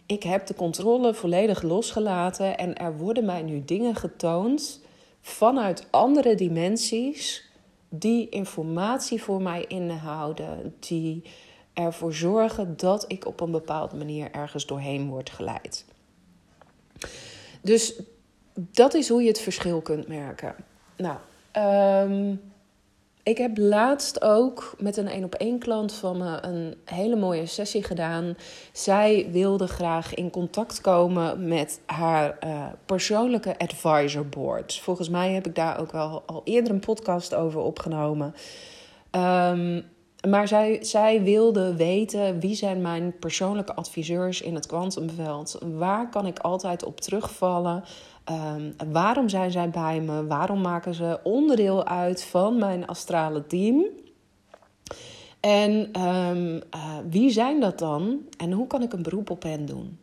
Ik 0.07 0.23
heb 0.23 0.47
de 0.47 0.53
controle 0.53 1.13
volledig 1.13 1.61
losgelaten 1.61 2.57
en 2.57 2.75
er 2.75 2.97
worden 2.97 3.25
mij 3.25 3.41
nu 3.41 3.63
dingen 3.65 3.95
getoond 3.95 4.81
vanuit 5.21 5.87
andere 5.89 6.35
dimensies 6.35 7.49
die 7.89 8.29
informatie 8.29 9.23
voor 9.23 9.41
mij 9.41 9.65
inhouden, 9.67 10.75
die 10.79 11.23
ervoor 11.73 12.13
zorgen 12.13 12.77
dat 12.77 13.05
ik 13.07 13.25
op 13.25 13.39
een 13.39 13.51
bepaalde 13.51 13.95
manier 13.95 14.31
ergens 14.31 14.65
doorheen 14.65 15.09
word 15.09 15.29
geleid. 15.29 15.85
Dus 17.61 18.01
dat 18.53 18.93
is 18.93 19.09
hoe 19.09 19.21
je 19.21 19.27
het 19.27 19.39
verschil 19.39 19.81
kunt 19.81 20.07
merken. 20.07 20.55
Nou, 20.97 21.17
um, 22.11 22.41
ik 23.27 23.37
heb 23.37 23.57
laatst 23.57 24.21
ook 24.21 24.75
met 24.79 24.97
een 24.97 25.07
één 25.07 25.23
op 25.23 25.35
één 25.35 25.59
klant 25.59 25.93
van 25.93 26.17
me 26.17 26.37
een 26.41 26.75
hele 26.85 27.15
mooie 27.15 27.45
sessie 27.45 27.83
gedaan. 27.83 28.35
Zij 28.71 29.27
wilde 29.31 29.67
graag 29.67 30.13
in 30.13 30.29
contact 30.29 30.81
komen 30.81 31.47
met 31.47 31.81
haar 31.85 32.37
uh, 32.45 32.65
persoonlijke 32.85 33.59
advisor 33.59 34.27
board. 34.27 34.79
Volgens 34.79 35.09
mij 35.09 35.31
heb 35.31 35.47
ik 35.47 35.55
daar 35.55 35.79
ook 35.79 35.91
wel 35.91 36.23
al 36.25 36.41
eerder 36.43 36.73
een 36.73 36.79
podcast 36.79 37.33
over 37.33 37.59
opgenomen. 37.59 38.33
Um, 39.11 39.85
maar 40.27 40.47
zij, 40.47 40.77
zij 40.81 41.23
wilde 41.23 41.75
weten 41.75 42.39
wie 42.39 42.55
zijn 42.55 42.81
mijn 42.81 43.19
persoonlijke 43.19 43.75
adviseurs 43.75 44.41
in 44.41 44.55
het 44.55 44.65
kwantumveld. 44.65 45.57
Waar 45.77 46.09
kan 46.09 46.25
ik 46.25 46.39
altijd 46.39 46.83
op 46.83 47.01
terugvallen? 47.01 47.83
Um, 48.29 48.75
waarom 48.91 49.29
zijn 49.29 49.51
zij 49.51 49.69
bij 49.69 50.01
me? 50.01 50.25
Waarom 50.27 50.61
maken 50.61 50.93
ze 50.93 51.19
onderdeel 51.23 51.85
uit 51.85 52.23
van 52.23 52.57
mijn 52.57 52.87
astrale 52.87 53.47
team? 53.47 53.85
En 55.39 56.01
um, 56.01 56.55
uh, 56.55 56.97
wie 57.09 57.29
zijn 57.29 57.59
dat 57.59 57.79
dan? 57.79 58.19
En 58.37 58.51
hoe 58.51 58.67
kan 58.67 58.81
ik 58.81 58.93
een 58.93 59.03
beroep 59.03 59.29
op 59.29 59.43
hen 59.43 59.65
doen? 59.65 59.99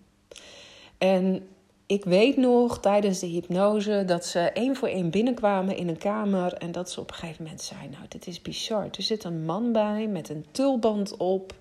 En 0.99 1.47
ik 1.87 2.05
weet 2.05 2.37
nog 2.37 2.81
tijdens 2.81 3.19
de 3.19 3.27
hypnose 3.27 4.03
dat 4.07 4.25
ze 4.25 4.39
één 4.41 4.77
voor 4.77 4.89
één 4.89 5.11
binnenkwamen 5.11 5.77
in 5.77 5.89
een 5.89 5.99
kamer. 5.99 6.53
En 6.53 6.73
dat 6.73 6.91
ze 6.91 7.01
op 7.01 7.11
een 7.11 7.17
gegeven 7.17 7.43
moment 7.43 7.63
zei: 7.63 7.81
Nou, 7.91 8.05
dit 8.09 8.27
is 8.27 8.43
bizar. 8.43 8.85
Er 8.85 9.03
zit 9.03 9.25
een 9.25 9.45
man 9.45 9.73
bij 9.73 10.09
met 10.09 10.29
een 10.29 10.47
tulband 10.51 11.17
op. 11.17 11.55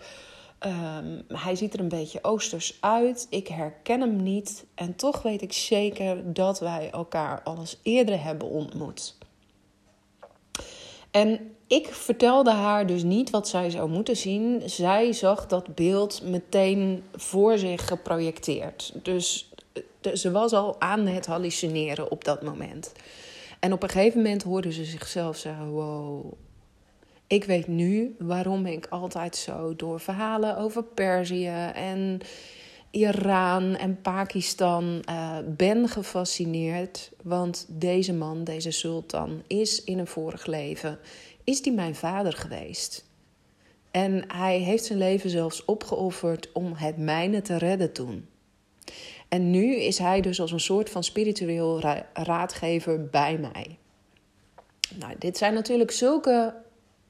Um, 0.66 1.24
hij 1.28 1.56
ziet 1.56 1.74
er 1.74 1.80
een 1.80 1.88
beetje 1.90 2.24
oosters 2.24 2.78
uit. 2.80 3.28
Ik 3.30 3.48
herken 3.48 4.02
hem 4.02 4.24
niet. 4.24 4.66
En 4.76 4.96
toch 4.96 5.22
weet 5.22 5.42
ik 5.42 5.54
zeker 5.54 6.34
dat 6.34 6.60
wij 6.60 6.90
elkaar 6.92 7.42
al 7.44 7.58
eens 7.58 7.80
eerder 7.82 8.24
hebben 8.24 8.48
ontmoet. 8.48 9.18
En 11.12 11.56
ik 11.68 11.88
vertelde 11.88 12.52
haar 12.52 12.86
dus 12.86 13.04
niet 13.04 13.30
wat 13.30 13.48
zij 13.48 13.70
zou 13.70 13.90
moeten 13.90 14.18
zien. 14.18 14.62
Zij 14.66 15.14
zag 15.14 15.48
dat 15.48 15.76
beeld 15.76 16.22
meteen 16.24 17.04
voor 17.16 17.58
zich 17.58 17.88
geprojecteerd. 17.88 18.94
Dus 19.04 19.54
ze 20.14 20.32
was 20.32 20.54
al 20.54 20.82
aan 20.82 21.08
het 21.08 21.26
hallucineren 21.26 22.12
op 22.12 22.24
dat 22.24 22.42
moment. 22.42 22.92
En 23.60 23.74
op 23.74 23.84
een 23.84 23.90
gegeven 23.90 24.18
moment 24.18 24.44
hoorde 24.44 24.72
ze 24.72 24.86
zichzelf 24.86 25.38
zeggen: 25.38 25.70
Wow, 25.70 26.34
ik 27.34 27.44
weet 27.44 27.68
nu 27.68 28.16
waarom 28.20 28.66
ik 28.66 28.88
altijd 28.90 29.36
zo 29.36 29.76
door 29.76 30.00
verhalen 30.00 30.58
over 30.58 30.84
Perzië 30.84 31.72
en 31.74 32.20
Iran 32.92 33.76
en 33.76 34.02
Pakistan 34.02 35.04
uh, 35.10 35.38
ben 35.48 35.88
gefascineerd. 35.88 37.12
Want 37.24 37.66
deze 37.70 38.14
man, 38.14 38.44
deze 38.44 38.72
sultan, 38.72 39.44
is 39.48 39.84
in 39.84 40.00
een 40.00 40.08
vorig 40.08 40.46
leven, 40.46 41.00
is 41.44 41.62
die 41.62 41.74
mijn 41.74 41.96
vader 41.96 42.34
geweest. 42.34 43.06
En 43.92 44.24
hij 44.28 44.58
heeft 44.58 44.86
zijn 44.86 45.00
leven 45.00 45.30
zelfs 45.30 45.66
opgeofferd 45.66 46.52
om 46.52 46.74
het 46.76 46.98
mijne 46.98 47.42
te 47.42 47.58
redden 47.58 47.94
toen. 47.94 48.28
En 49.28 49.52
nu 49.52 49.76
is 49.76 49.98
hij 49.98 50.22
dus 50.22 50.42
als 50.42 50.52
een 50.52 50.60
soort 50.60 50.90
van 50.90 51.04
spiritueel 51.04 51.82
raadgever 52.14 53.10
bij 53.10 53.38
mij. 53.38 53.78
Nou, 55.00 55.14
dit 55.20 55.38
zijn 55.38 55.54
natuurlijk 55.54 55.92
zulke 55.92 56.54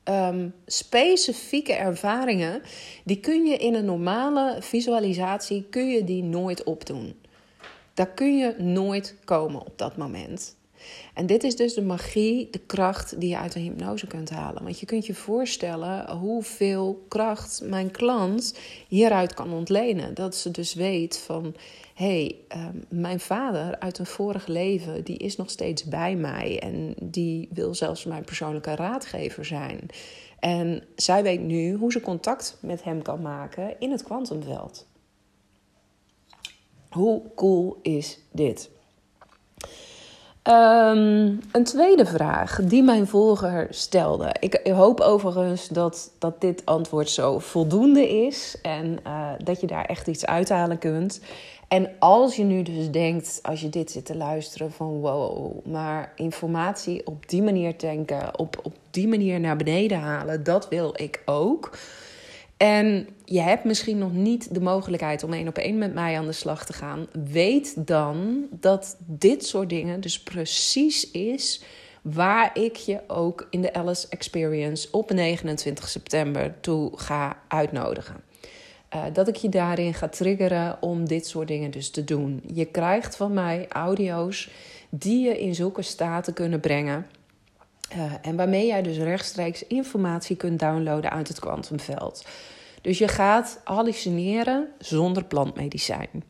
um, 0.10 0.54
specifieke 0.66 1.74
ervaringen. 1.74 2.62
Die 3.04 3.20
kun 3.20 3.46
je 3.46 3.58
in 3.58 3.74
een 3.74 3.86
normale 3.86 4.58
visualisatie 4.60 5.66
kun 5.70 5.90
je 5.90 6.04
die 6.04 6.24
nooit 6.24 6.64
opdoen. 6.64 7.16
Daar 7.94 8.10
kun 8.10 8.38
je 8.38 8.56
nooit 8.58 9.16
komen 9.24 9.62
op 9.62 9.78
dat 9.78 9.98
moment. 9.98 10.56
En 11.14 11.26
dit 11.26 11.44
is 11.44 11.56
dus 11.56 11.74
de 11.74 11.82
magie, 11.82 12.48
de 12.52 12.60
kracht 12.60 13.20
die 13.20 13.30
je 13.30 13.38
uit 13.38 13.56
een 13.56 13.62
hypnose 13.62 14.08
kunt 14.08 14.30
halen. 14.30 14.64
Want 14.64 14.80
je 14.80 14.86
kunt 14.86 15.06
je 15.06 15.14
voorstellen 15.14 16.12
hoeveel 16.12 17.06
kracht 17.08 17.62
mijn 17.64 17.92
klant 17.92 18.58
hieruit 18.88 19.34
kan 19.34 19.54
ontlenen. 19.54 20.14
Dat 20.14 20.36
ze 20.36 20.52
dus 20.52 20.74
weet 20.74 21.18
van 21.18 21.56
hey, 21.94 22.36
ehm, 22.48 22.78
mijn 22.90 23.20
vader 23.20 23.80
uit 23.80 24.00
een 24.00 24.06
vorig 24.06 24.48
leven, 24.48 25.04
die 25.04 25.18
is 25.18 25.36
nog 25.36 25.50
steeds 25.50 25.84
bij 25.84 26.16
mij 26.16 26.60
en 26.60 26.96
die 27.02 27.50
wil 27.52 27.76
zelfs 27.76 28.06
mijn 28.06 28.24
persoonlijke 28.24 28.76
raadgever 28.76 29.46
zijn. 29.46 29.80
En 30.40 30.84
zij 30.96 31.24
weet 31.24 31.42
nu 31.42 31.74
hoe 31.74 31.92
ze 31.92 32.02
contact 32.02 32.58
met 32.62 32.84
hem 32.84 33.02
kan 33.02 33.22
maken 33.22 33.80
in 33.80 33.92
het 33.92 34.04
kwantumveld. 34.04 34.88
Hoe 36.90 37.22
cool 37.36 37.80
is 37.82 38.20
dit? 38.32 38.70
Um, 40.48 41.40
een 41.52 41.64
tweede 41.64 42.06
vraag 42.06 42.60
die 42.64 42.84
mijn 42.84 43.08
volger 43.08 43.68
stelde. 43.70 44.36
Ik, 44.40 44.60
hoop 44.64 45.00
overigens 45.00 45.68
dat, 45.68 46.12
dat 46.20 46.42
dit 46.42 46.66
antwoord 46.66 47.10
zo 47.10 47.40
voldoende 47.40 48.10
is 48.10 48.58
en 48.62 49.00
uh, 49.08 49.30
dat 49.44 49.62
je 49.62 49.68
daar 49.68 49.86
echt 49.86 50.08
iets 50.08 50.26
uithalen 50.26 50.78
kunt. 50.78 51.22
En 51.68 51.90
als 52.00 52.36
je 52.36 52.44
nu 52.44 52.62
dus 52.62 52.92
denkt, 52.92 53.40
als 53.42 53.62
je 53.62 53.70
dit 53.70 53.92
zit 53.92 54.06
te 54.06 54.18
luisteren, 54.18 54.72
van 54.72 55.00
wow, 55.00 55.66
maar 55.66 56.12
informatie 56.16 57.08
op 57.08 57.30
die 57.30 57.42
manier 57.42 57.74
denken, 57.78 58.40
op, 58.40 58.60
op 58.64 58.74
die 58.90 59.08
manier 59.08 59.40
naar 59.40 59.58
beneden 59.58 60.00
halen, 60.00 60.44
dat 60.44 60.70
wil 60.70 60.94
ik 60.96 61.22
ook. 61.26 61.78
En 62.58 63.08
je 63.26 63.42
hebt 63.42 63.64
misschien 63.64 63.98
nog 63.98 64.14
niet 64.14 64.54
de 64.54 64.62
mogelijkheid 64.62 65.24
om 65.24 65.34
één 65.34 65.48
op 65.48 65.58
één 65.58 65.78
met 65.78 65.94
mij 65.94 66.18
aan 66.18 66.26
de 66.26 66.32
slag 66.32 66.66
te 66.66 66.74
gaan. 66.74 67.08
Weet 67.32 67.88
dan 67.88 68.46
dat 68.52 68.98
dit 69.00 69.46
soort 69.46 69.70
dingen 69.70 70.02
dus 70.02 70.20
precies 70.20 71.12
is 71.12 71.64
waar 72.02 72.58
ik 72.60 72.76
je 72.76 73.00
ook 73.08 73.48
in 73.50 73.62
de 73.62 73.74
Alice 73.74 74.08
Experience 74.10 74.88
op 74.92 75.12
29 75.12 75.90
september 75.90 76.56
toe 76.60 76.92
ga 76.96 77.40
uitnodigen. 77.48 78.24
Uh, 78.96 79.04
dat 79.14 79.28
ik 79.28 79.36
je 79.36 79.50
daarin 79.50 79.94
ga 79.94 80.08
triggeren 80.08 80.78
om 80.82 81.08
dit 81.08 81.28
soort 81.28 81.48
dingen 81.48 81.72
dus 81.72 81.90
te 81.90 82.04
doen. 82.04 82.42
Je 82.54 82.66
krijgt 82.66 83.16
van 83.16 83.34
mij 83.34 83.66
audio's 83.70 84.50
die 84.90 85.26
je 85.28 85.40
in 85.40 85.56
zulke 85.56 85.82
staten 85.82 86.34
kunnen 86.34 86.60
brengen. 86.60 87.06
Uh, 87.96 88.14
en 88.22 88.36
waarmee 88.36 88.66
jij 88.66 88.82
dus 88.82 88.98
rechtstreeks 88.98 89.68
informatie 89.68 90.36
kunt 90.36 90.60
downloaden 90.60 91.12
uit 91.12 91.28
het 91.28 91.40
kwantumveld. 91.40 92.26
Dus 92.82 92.98
je 92.98 93.08
gaat 93.08 93.62
hallucineren 93.64 94.68
zonder 94.78 95.24
plantmedicijn. 95.24 96.24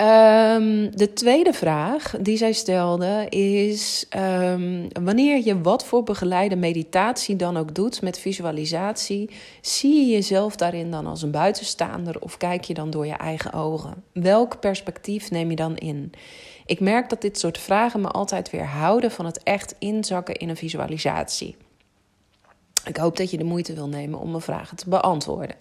Ehm, 0.00 0.90
de 0.90 1.12
tweede 1.12 1.52
vraag 1.52 2.14
die 2.20 2.36
zij 2.36 2.52
stelde 2.52 3.26
is: 3.28 4.06
ehm, 4.08 4.88
wanneer 5.02 5.44
je 5.44 5.60
wat 5.60 5.84
voor 5.84 6.02
begeleide 6.02 6.56
meditatie 6.56 7.36
dan 7.36 7.56
ook 7.56 7.74
doet 7.74 8.02
met 8.02 8.18
visualisatie, 8.18 9.30
zie 9.60 9.94
je 9.94 10.12
jezelf 10.12 10.56
daarin 10.56 10.90
dan 10.90 11.06
als 11.06 11.22
een 11.22 11.30
buitenstaander 11.30 12.20
of 12.20 12.36
kijk 12.36 12.64
je 12.64 12.74
dan 12.74 12.90
door 12.90 13.06
je 13.06 13.12
eigen 13.12 13.52
ogen? 13.52 14.04
Welk 14.12 14.60
perspectief 14.60 15.30
neem 15.30 15.50
je 15.50 15.56
dan 15.56 15.76
in? 15.76 16.12
Ik 16.66 16.80
merk 16.80 17.08
dat 17.08 17.20
dit 17.20 17.38
soort 17.38 17.58
vragen 17.58 18.00
me 18.00 18.08
altijd 18.08 18.50
weer 18.50 18.66
houden 18.66 19.10
van 19.10 19.26
het 19.26 19.42
echt 19.42 19.74
inzakken 19.78 20.34
in 20.34 20.48
een 20.48 20.56
visualisatie. 20.56 21.56
Ik 22.84 22.96
hoop 22.96 23.16
dat 23.16 23.30
je 23.30 23.38
de 23.38 23.44
moeite 23.44 23.74
wil 23.74 23.88
nemen 23.88 24.18
om 24.18 24.30
mijn 24.30 24.42
vragen 24.42 24.76
te 24.76 24.88
beantwoorden. 24.88 25.56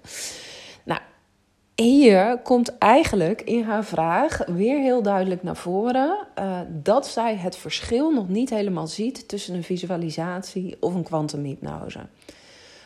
Hier 1.79 2.39
komt 2.43 2.77
eigenlijk 2.77 3.41
in 3.41 3.63
haar 3.63 3.85
vraag 3.85 4.45
weer 4.45 4.79
heel 4.79 5.01
duidelijk 5.01 5.43
naar 5.43 5.55
voren 5.55 6.27
uh, 6.39 6.59
dat 6.69 7.07
zij 7.07 7.35
het 7.35 7.55
verschil 7.57 8.11
nog 8.11 8.29
niet 8.29 8.49
helemaal 8.49 8.87
ziet 8.87 9.27
tussen 9.27 9.55
een 9.55 9.63
visualisatie 9.63 10.77
of 10.79 10.93
een 10.93 11.03
kwantumhypnose. 11.03 11.99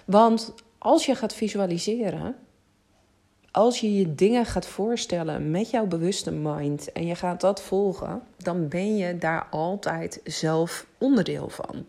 Want 0.05 0.53
als 0.77 1.05
je 1.05 1.15
gaat 1.15 1.33
visualiseren, 1.33 2.35
als 3.51 3.79
je 3.79 3.97
je 3.97 4.15
dingen 4.15 4.45
gaat 4.45 4.67
voorstellen 4.67 5.51
met 5.51 5.69
jouw 5.69 5.85
bewuste 5.85 6.31
mind 6.31 6.91
en 6.91 7.05
je 7.05 7.15
gaat 7.15 7.41
dat 7.41 7.61
volgen, 7.61 8.21
dan 8.37 8.67
ben 8.67 8.97
je 8.97 9.17
daar 9.17 9.47
altijd 9.51 10.21
zelf 10.23 10.85
onderdeel 10.97 11.49
van. 11.49 11.85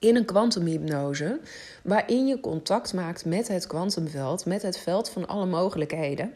In 0.00 0.16
een 0.16 0.24
kwantumhypnose, 0.24 1.40
waarin 1.82 2.26
je 2.26 2.40
contact 2.40 2.94
maakt 2.94 3.24
met 3.24 3.48
het 3.48 3.66
kwantumveld, 3.66 4.46
met 4.46 4.62
het 4.62 4.78
veld 4.78 5.10
van 5.10 5.28
alle 5.28 5.46
mogelijkheden, 5.46 6.32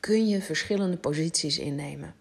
kun 0.00 0.28
je 0.28 0.42
verschillende 0.42 0.96
posities 0.96 1.58
innemen. 1.58 2.14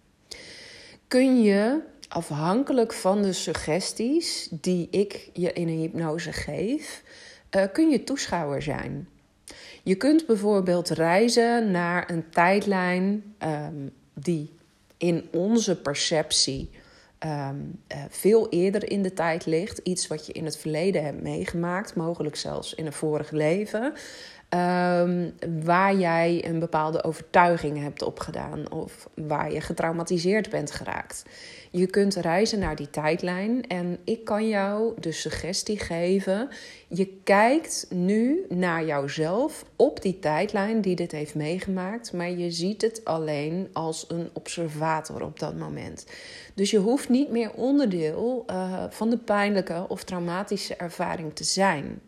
Kun 1.07 1.41
je 1.41 1.79
afhankelijk 2.07 2.93
van 2.93 3.21
de 3.21 3.33
suggesties 3.33 4.47
die 4.51 4.87
ik 4.91 5.29
je 5.33 5.53
in 5.53 5.67
een 5.67 5.79
hypnose 5.79 6.33
geef, 6.33 7.03
uh, 7.55 7.63
kun 7.73 7.89
je 7.89 8.03
toeschouwer 8.03 8.61
zijn. 8.61 9.07
Je 9.83 9.95
kunt 9.95 10.25
bijvoorbeeld 10.25 10.89
reizen 10.89 11.71
naar 11.71 12.09
een 12.09 12.29
tijdlijn 12.29 13.33
um, 13.43 13.91
die 14.13 14.49
in 14.97 15.27
onze 15.31 15.75
perceptie 15.75 16.69
um, 17.25 17.81
uh, 17.91 18.03
veel 18.09 18.49
eerder 18.49 18.89
in 18.89 19.01
de 19.01 19.13
tijd 19.13 19.45
ligt. 19.45 19.77
Iets 19.77 20.07
wat 20.07 20.25
je 20.25 20.33
in 20.33 20.45
het 20.45 20.57
verleden 20.57 21.03
hebt 21.03 21.21
meegemaakt, 21.21 21.95
mogelijk 21.95 22.35
zelfs 22.35 22.73
in 22.73 22.85
een 22.85 22.93
vorig 22.93 23.31
leven. 23.31 23.93
Um, 24.53 25.33
waar 25.63 25.95
jij 25.95 26.45
een 26.45 26.59
bepaalde 26.59 27.03
overtuiging 27.03 27.81
hebt 27.81 28.01
opgedaan 28.01 28.71
of 28.71 29.09
waar 29.13 29.53
je 29.53 29.61
getraumatiseerd 29.61 30.49
bent 30.49 30.71
geraakt. 30.71 31.23
Je 31.71 31.85
kunt 31.85 32.15
reizen 32.15 32.59
naar 32.59 32.75
die 32.75 32.89
tijdlijn 32.89 33.67
en 33.67 33.97
ik 34.03 34.25
kan 34.25 34.47
jou 34.47 34.93
de 34.99 35.11
suggestie 35.11 35.79
geven. 35.79 36.49
Je 36.87 37.07
kijkt 37.23 37.85
nu 37.89 38.45
naar 38.47 38.85
jouzelf 38.85 39.65
op 39.75 40.01
die 40.01 40.19
tijdlijn 40.19 40.81
die 40.81 40.95
dit 40.95 41.11
heeft 41.11 41.35
meegemaakt, 41.35 42.13
maar 42.13 42.31
je 42.31 42.51
ziet 42.51 42.81
het 42.81 43.05
alleen 43.05 43.69
als 43.73 44.05
een 44.07 44.29
observator 44.33 45.23
op 45.23 45.39
dat 45.39 45.55
moment. 45.55 46.05
Dus 46.53 46.71
je 46.71 46.77
hoeft 46.77 47.09
niet 47.09 47.29
meer 47.29 47.51
onderdeel 47.53 48.45
uh, 48.49 48.83
van 48.89 49.09
de 49.09 49.17
pijnlijke 49.17 49.85
of 49.87 50.03
traumatische 50.03 50.75
ervaring 50.75 51.35
te 51.35 51.43
zijn. 51.43 52.01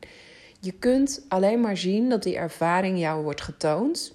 Je 0.63 0.71
kunt 0.71 1.25
alleen 1.27 1.59
maar 1.59 1.77
zien 1.77 2.09
dat 2.09 2.23
die 2.23 2.35
ervaring 2.35 2.99
jou 2.99 3.23
wordt 3.23 3.41
getoond. 3.41 4.13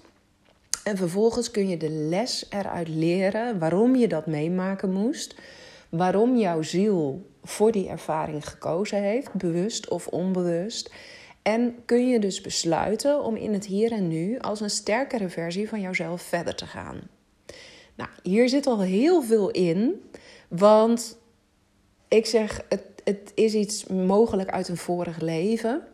En 0.83 0.97
vervolgens 0.97 1.51
kun 1.51 1.67
je 1.67 1.77
de 1.77 1.89
les 1.89 2.45
eruit 2.49 2.87
leren 2.87 3.59
waarom 3.59 3.95
je 3.95 4.07
dat 4.07 4.25
meemaken 4.25 4.91
moest. 4.91 5.35
Waarom 5.89 6.37
jouw 6.37 6.61
ziel 6.61 7.29
voor 7.43 7.71
die 7.71 7.87
ervaring 7.87 8.47
gekozen 8.47 9.01
heeft, 9.01 9.33
bewust 9.33 9.89
of 9.89 10.07
onbewust. 10.07 10.93
En 11.41 11.75
kun 11.85 12.07
je 12.07 12.19
dus 12.19 12.41
besluiten 12.41 13.23
om 13.23 13.35
in 13.35 13.53
het 13.53 13.65
hier 13.65 13.91
en 13.91 14.07
nu 14.07 14.39
als 14.39 14.61
een 14.61 14.69
sterkere 14.69 15.29
versie 15.29 15.69
van 15.69 15.81
jouzelf 15.81 16.21
verder 16.21 16.55
te 16.55 16.65
gaan. 16.65 17.01
Nou, 17.95 18.09
hier 18.23 18.49
zit 18.49 18.67
al 18.67 18.81
heel 18.81 19.21
veel 19.23 19.49
in, 19.49 20.09
want 20.47 21.17
ik 22.07 22.25
zeg, 22.25 22.61
het, 22.69 22.83
het 23.03 23.31
is 23.35 23.53
iets 23.53 23.85
mogelijk 23.85 24.49
uit 24.49 24.67
een 24.67 24.77
vorig 24.77 25.19
leven. 25.19 25.87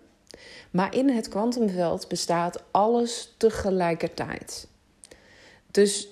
Maar 0.74 0.96
in 0.96 1.10
het 1.10 1.28
kwantumveld 1.28 2.08
bestaat 2.08 2.64
alles 2.72 3.34
tegelijkertijd. 3.38 4.68
Dus 5.72 6.08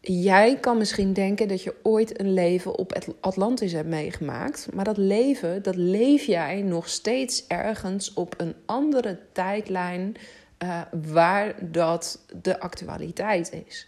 jij 0.00 0.58
kan 0.60 0.78
misschien 0.78 1.12
denken 1.12 1.48
dat 1.48 1.62
je 1.62 1.74
ooit 1.82 2.20
een 2.20 2.32
leven 2.32 2.74
op 2.76 3.16
Atlantis 3.20 3.72
hebt 3.72 3.88
meegemaakt. 3.88 4.68
Maar 4.74 4.84
dat 4.84 4.96
leven, 4.96 5.62
dat 5.62 5.76
leef 5.76 6.24
jij 6.24 6.62
nog 6.62 6.88
steeds 6.88 7.46
ergens 7.46 8.14
op 8.14 8.34
een 8.36 8.54
andere 8.66 9.18
tijdlijn 9.32 10.16
uh, 10.62 10.80
waar 11.12 11.54
dat 11.70 12.20
de 12.42 12.60
actualiteit 12.60 13.52
is. 13.66 13.87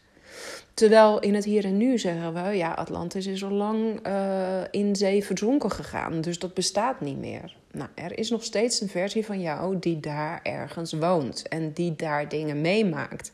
Terwijl 0.74 1.18
in 1.18 1.34
het 1.34 1.44
hier 1.44 1.64
en 1.64 1.76
nu 1.76 1.98
zeggen 1.98 2.34
we, 2.34 2.56
ja, 2.56 2.72
Atlantis 2.72 3.26
is 3.26 3.44
al 3.44 3.50
lang 3.50 4.06
uh, 4.06 4.60
in 4.70 4.96
zee 4.96 5.24
verzonken 5.24 5.70
gegaan, 5.70 6.20
dus 6.20 6.38
dat 6.38 6.54
bestaat 6.54 7.00
niet 7.00 7.18
meer. 7.18 7.56
Nou, 7.72 7.90
er 7.94 8.18
is 8.18 8.30
nog 8.30 8.44
steeds 8.44 8.80
een 8.80 8.88
versie 8.88 9.26
van 9.26 9.40
jou 9.40 9.78
die 9.78 10.00
daar 10.00 10.40
ergens 10.42 10.92
woont 10.92 11.48
en 11.48 11.72
die 11.72 11.96
daar 11.96 12.28
dingen 12.28 12.60
meemaakt. 12.60 13.30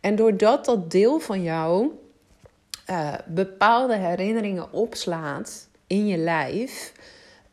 En 0.00 0.16
doordat 0.16 0.64
dat 0.64 0.90
deel 0.90 1.18
van 1.18 1.42
jou 1.42 1.90
uh, 2.90 3.14
bepaalde 3.26 3.96
herinneringen 3.96 4.72
opslaat 4.72 5.68
in 5.86 6.06
je 6.06 6.16
lijf, 6.16 6.92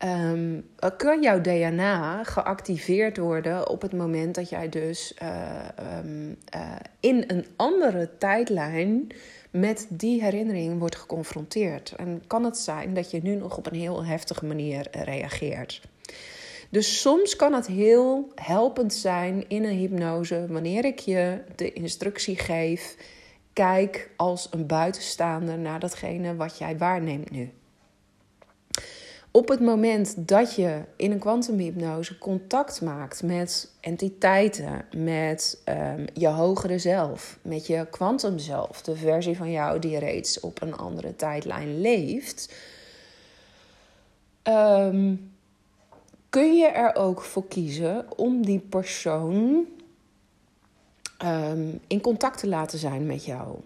um, 0.04 0.68
kan 0.96 1.22
jouw 1.22 1.40
DNA 1.40 2.24
geactiveerd 2.24 3.16
worden 3.16 3.68
op 3.68 3.82
het 3.82 3.92
moment 3.92 4.34
dat 4.34 4.48
jij 4.48 4.68
dus 4.68 5.14
uh, 5.22 5.98
um, 5.98 6.36
uh, 6.54 6.72
in 7.00 7.24
een 7.26 7.46
andere 7.56 8.10
tijdlijn 8.18 9.06
met 9.50 9.86
die 9.88 10.22
herinnering 10.22 10.78
wordt 10.78 10.96
geconfronteerd. 10.96 11.94
En 11.96 12.22
kan 12.26 12.44
het 12.44 12.58
zijn 12.58 12.94
dat 12.94 13.10
je 13.10 13.20
nu 13.22 13.34
nog 13.34 13.56
op 13.56 13.66
een 13.66 13.78
heel 13.78 14.04
heftige 14.04 14.46
manier 14.46 14.86
reageert. 14.90 15.80
Dus 16.70 17.00
soms 17.00 17.36
kan 17.36 17.52
het 17.52 17.66
heel 17.66 18.32
helpend 18.34 18.94
zijn 18.94 19.44
in 19.48 19.64
een 19.64 19.76
hypnose 19.76 20.46
wanneer 20.48 20.84
ik 20.84 20.98
je 20.98 21.38
de 21.54 21.72
instructie 21.72 22.36
geef. 22.36 22.96
Kijk 23.52 24.10
als 24.16 24.48
een 24.50 24.66
buitenstaander 24.66 25.58
naar 25.58 25.80
datgene 25.80 26.36
wat 26.36 26.58
jij 26.58 26.78
waarneemt 26.78 27.30
nu. 27.30 27.52
Op 29.36 29.48
het 29.48 29.60
moment 29.60 30.28
dat 30.28 30.54
je 30.54 30.82
in 30.96 31.12
een 31.12 31.18
kwantumhypnose 31.18 32.18
contact 32.18 32.82
maakt 32.82 33.22
met 33.22 33.72
entiteiten, 33.80 34.84
met 34.96 35.62
um, 35.68 36.04
je 36.12 36.26
hogere 36.26 36.78
zelf, 36.78 37.38
met 37.42 37.66
je 37.66 37.86
kwantumzelf, 37.90 38.82
de 38.82 38.96
versie 38.96 39.36
van 39.36 39.50
jou 39.50 39.78
die 39.78 39.98
reeds 39.98 40.40
op 40.40 40.62
een 40.62 40.76
andere 40.76 41.16
tijdlijn 41.16 41.80
leeft, 41.80 42.54
um, 44.42 45.32
kun 46.28 46.56
je 46.56 46.66
er 46.66 46.94
ook 46.94 47.22
voor 47.22 47.48
kiezen 47.48 48.06
om 48.16 48.46
die 48.46 48.60
persoon 48.60 49.66
um, 51.24 51.80
in 51.86 52.00
contact 52.00 52.38
te 52.38 52.48
laten 52.48 52.78
zijn 52.78 53.06
met 53.06 53.24
jou. 53.24 53.56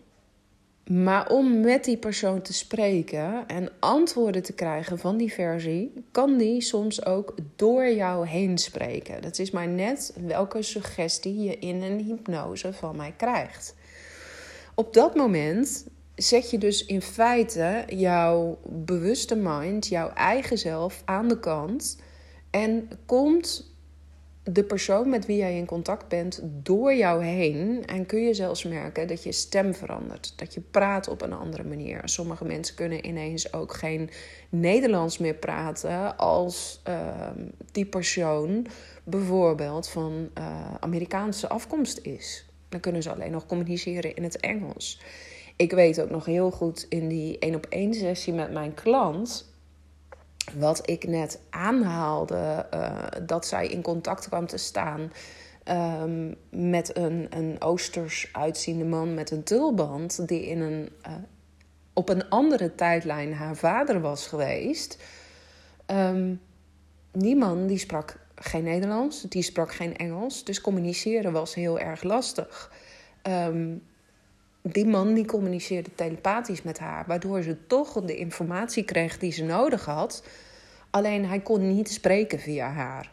Maar 0.89 1.31
om 1.31 1.61
met 1.61 1.85
die 1.85 1.97
persoon 1.97 2.43
te 2.43 2.53
spreken 2.53 3.47
en 3.47 3.71
antwoorden 3.79 4.43
te 4.43 4.53
krijgen 4.53 4.99
van 4.99 5.17
die 5.17 5.33
versie, 5.33 6.05
kan 6.11 6.39
die 6.39 6.61
soms 6.61 7.05
ook 7.05 7.35
door 7.57 7.89
jou 7.89 8.27
heen 8.27 8.59
spreken. 8.59 9.23
Dat 9.23 9.39
is 9.39 9.51
maar 9.51 9.69
net 9.69 10.15
welke 10.27 10.63
suggestie 10.63 11.43
je 11.43 11.59
in 11.59 11.83
een 11.83 11.99
hypnose 11.99 12.73
van 12.73 12.97
mij 12.97 13.15
krijgt. 13.17 13.75
Op 14.75 14.95
dat 14.95 15.15
moment 15.15 15.87
zet 16.15 16.51
je 16.51 16.59
dus 16.59 16.85
in 16.85 17.03
feite 17.03 17.85
jouw 17.87 18.59
bewuste 18.65 19.37
mind, 19.37 19.87
jouw 19.87 20.09
eigen 20.09 20.59
zelf 20.59 21.03
aan 21.05 21.29
de 21.29 21.41
kant 21.41 21.99
en 22.51 22.89
komt 23.07 23.77
de 24.53 24.63
persoon 24.63 25.09
met 25.09 25.27
wie 25.27 25.37
jij 25.37 25.57
in 25.57 25.67
contact 25.67 26.09
bent 26.09 26.41
door 26.43 26.95
jou 26.95 27.25
heen. 27.25 27.87
En 27.87 28.07
kun 28.07 28.21
je 28.21 28.35
zelfs 28.35 28.65
merken 28.65 29.09
dat 29.09 29.23
je 29.23 29.33
stem 29.33 29.75
verandert. 29.75 30.39
Dat 30.39 30.55
je 30.55 30.61
praat 30.61 31.09
op 31.09 31.23
een 31.23 31.33
andere 31.33 31.65
manier. 31.65 32.01
Sommige 32.05 32.45
mensen 32.45 32.75
kunnen 32.75 33.07
ineens 33.07 33.53
ook 33.53 33.75
geen 33.75 34.11
Nederlands 34.49 35.19
meer 35.19 35.35
praten 35.35 36.17
als 36.17 36.83
uh, 36.89 37.31
die 37.73 37.87
persoon 37.87 38.67
bijvoorbeeld 39.05 39.89
van 39.89 40.29
uh, 40.39 40.75
Amerikaanse 40.81 41.49
afkomst 41.49 41.99
is. 42.03 42.47
Dan 42.69 42.81
kunnen 42.81 43.03
ze 43.03 43.13
alleen 43.13 43.31
nog 43.31 43.47
communiceren 43.47 44.15
in 44.15 44.23
het 44.23 44.41
Engels. 44.41 45.01
Ik 45.57 45.73
weet 45.73 46.01
ook 46.01 46.11
nog 46.11 46.25
heel 46.25 46.51
goed 46.51 46.87
in 46.89 47.09
die 47.09 47.39
één 47.39 47.55
op 47.55 47.67
één 47.69 47.95
sessie 47.95 48.33
met 48.33 48.53
mijn 48.53 48.75
klant 48.75 49.48
wat 50.57 50.89
ik 50.91 51.07
net 51.07 51.41
aanhaalde, 51.51 52.67
uh, 52.75 53.05
dat 53.23 53.47
zij 53.47 53.67
in 53.69 53.83
contact 53.83 54.29
kwam 54.29 54.47
te 54.47 54.57
staan 54.57 55.13
ehm, 55.65 56.35
met 56.51 56.97
een, 56.97 57.27
een 57.31 57.57
oosters 57.61 58.29
uitziende 58.33 58.85
man 58.85 59.15
met 59.15 59.31
een 59.31 59.43
tulband, 59.43 60.29
die 60.29 60.47
in 60.47 60.61
een, 60.61 60.89
uh, 61.07 61.13
op 61.93 62.09
een 62.09 62.29
andere 62.29 62.75
tijdlijn 62.75 63.35
haar 63.35 63.57
vader 63.57 64.01
was 64.01 64.27
geweest. 64.27 65.03
Um, 65.87 66.41
die 67.13 67.37
man 67.37 67.67
die 67.67 67.79
sprak 67.79 68.19
geen 68.35 68.65
Nederlands, 68.65 69.23
die 69.23 69.43
sprak 69.43 69.73
geen 69.73 69.97
Engels, 69.97 70.45
dus 70.45 70.61
communiceren 70.61 71.33
was 71.33 71.55
heel 71.55 71.79
erg 71.79 72.03
lastig. 72.03 72.73
Um, 73.23 73.83
die 74.63 74.87
man 74.87 75.15
die 75.15 75.27
communiceerde 75.27 75.91
telepathisch 75.95 76.63
met 76.63 76.79
haar, 76.79 77.05
waardoor 77.07 77.43
ze 77.43 77.67
toch 77.67 77.93
de 77.93 78.17
informatie 78.17 78.85
kreeg 78.85 79.19
die 79.19 79.33
ze 79.33 79.45
nodig 79.45 79.85
had. 79.85 80.23
Alleen 80.91 81.27
hij 81.27 81.41
kon 81.41 81.75
niet 81.75 81.91
spreken 81.91 82.39
via 82.39 82.71
haar. 82.71 83.11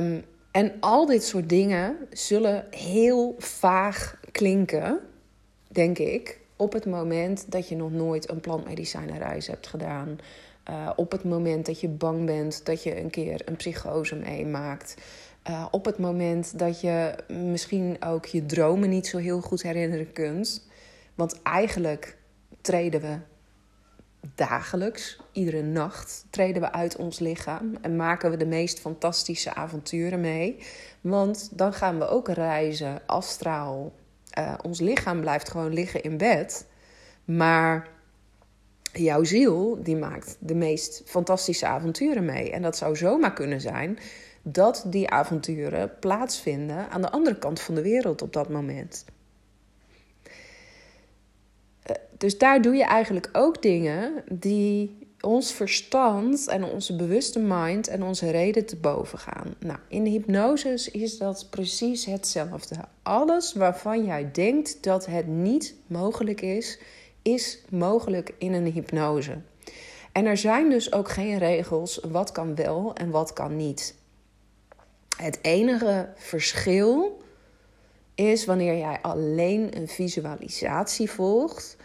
Um, 0.00 0.24
en 0.50 0.72
al 0.80 1.06
dit 1.06 1.24
soort 1.24 1.48
dingen 1.48 1.96
zullen 2.10 2.66
heel 2.70 3.34
vaag 3.38 4.20
klinken, 4.32 5.00
denk 5.68 5.98
ik, 5.98 6.40
op 6.56 6.72
het 6.72 6.86
moment 6.86 7.50
dat 7.52 7.68
je 7.68 7.76
nog 7.76 7.90
nooit 7.90 8.30
een 8.30 8.40
plantmedicijnenreis 8.40 9.46
hebt 9.46 9.66
gedaan. 9.66 10.18
Uh, 10.70 10.90
op 10.96 11.12
het 11.12 11.24
moment 11.24 11.66
dat 11.66 11.80
je 11.80 11.88
bang 11.88 12.26
bent 12.26 12.66
dat 12.66 12.82
je 12.82 13.00
een 13.00 13.10
keer 13.10 13.42
een 13.44 13.56
psychose 13.56 14.16
meemaakt. 14.16 14.94
Uh, 15.46 15.66
op 15.70 15.84
het 15.84 15.98
moment 15.98 16.58
dat 16.58 16.80
je 16.80 17.14
misschien 17.28 17.96
ook 18.04 18.26
je 18.26 18.46
dromen 18.46 18.88
niet 18.88 19.06
zo 19.06 19.18
heel 19.18 19.40
goed 19.40 19.62
herinneren 19.62 20.12
kunt. 20.12 20.66
Want 21.14 21.42
eigenlijk 21.42 22.16
treden 22.60 23.00
we 23.00 23.18
dagelijks, 24.34 25.20
iedere 25.32 25.62
nacht, 25.62 26.26
treden 26.30 26.62
we 26.62 26.72
uit 26.72 26.96
ons 26.96 27.18
lichaam 27.18 27.76
en 27.80 27.96
maken 27.96 28.30
we 28.30 28.36
de 28.36 28.46
meest 28.46 28.80
fantastische 28.80 29.54
avonturen 29.54 30.20
mee. 30.20 30.58
Want 31.00 31.58
dan 31.58 31.72
gaan 31.72 31.98
we 31.98 32.08
ook 32.08 32.28
reizen 32.28 33.00
astraal. 33.06 33.92
Uh, 34.38 34.54
ons 34.62 34.80
lichaam 34.80 35.20
blijft 35.20 35.50
gewoon 35.50 35.72
liggen 35.72 36.02
in 36.02 36.16
bed. 36.16 36.66
Maar 37.24 37.88
jouw 38.92 39.24
ziel, 39.24 39.82
die 39.82 39.96
maakt 39.96 40.36
de 40.40 40.54
meest 40.54 41.02
fantastische 41.04 41.66
avonturen 41.66 42.24
mee. 42.24 42.50
En 42.50 42.62
dat 42.62 42.76
zou 42.76 42.96
zomaar 42.96 43.32
kunnen 43.32 43.60
zijn 43.60 43.98
dat 44.42 44.84
die 44.86 45.10
avonturen 45.10 45.92
plaatsvinden 46.00 46.90
aan 46.90 47.02
de 47.02 47.10
andere 47.10 47.38
kant 47.38 47.60
van 47.60 47.74
de 47.74 47.82
wereld 47.82 48.22
op 48.22 48.32
dat 48.32 48.48
moment. 48.48 49.04
Eh, 51.82 51.94
dus 52.18 52.38
daar 52.38 52.62
doe 52.62 52.74
je 52.74 52.84
eigenlijk 52.84 53.28
ook 53.32 53.62
dingen 53.62 54.24
die 54.32 55.06
ons 55.20 55.52
verstand 55.52 56.48
en 56.48 56.64
onze 56.64 56.96
bewuste 56.96 57.38
mind 57.38 57.88
en 57.88 58.02
onze 58.02 58.30
reden 58.30 58.66
te 58.66 58.76
boven 58.76 59.18
gaan. 59.18 59.54
Nou, 59.58 59.78
in 59.88 60.04
de 60.04 60.10
hypnose 60.10 60.88
is 60.92 61.18
dat 61.18 61.46
precies 61.50 62.04
hetzelfde. 62.04 62.76
Alles 63.02 63.52
waarvan 63.52 64.04
jij 64.04 64.30
denkt 64.32 64.82
dat 64.82 65.06
het 65.06 65.26
niet 65.26 65.74
mogelijk 65.86 66.40
is, 66.40 66.78
is 67.22 67.62
mogelijk 67.70 68.34
in 68.38 68.52
een 68.52 68.72
hypnose. 68.72 69.38
En 70.12 70.26
er 70.26 70.36
zijn 70.36 70.70
dus 70.70 70.92
ook 70.92 71.08
geen 71.08 71.38
regels 71.38 72.00
wat 72.10 72.32
kan 72.32 72.54
wel 72.54 72.94
en 72.94 73.10
wat 73.10 73.32
kan 73.32 73.56
niet. 73.56 73.94
Het 75.18 75.38
enige 75.42 76.08
verschil 76.14 77.18
is 78.14 78.44
wanneer 78.44 78.76
jij 78.76 78.98
alleen 79.02 79.76
een 79.76 79.88
visualisatie 79.88 81.10
volgt, 81.10 81.76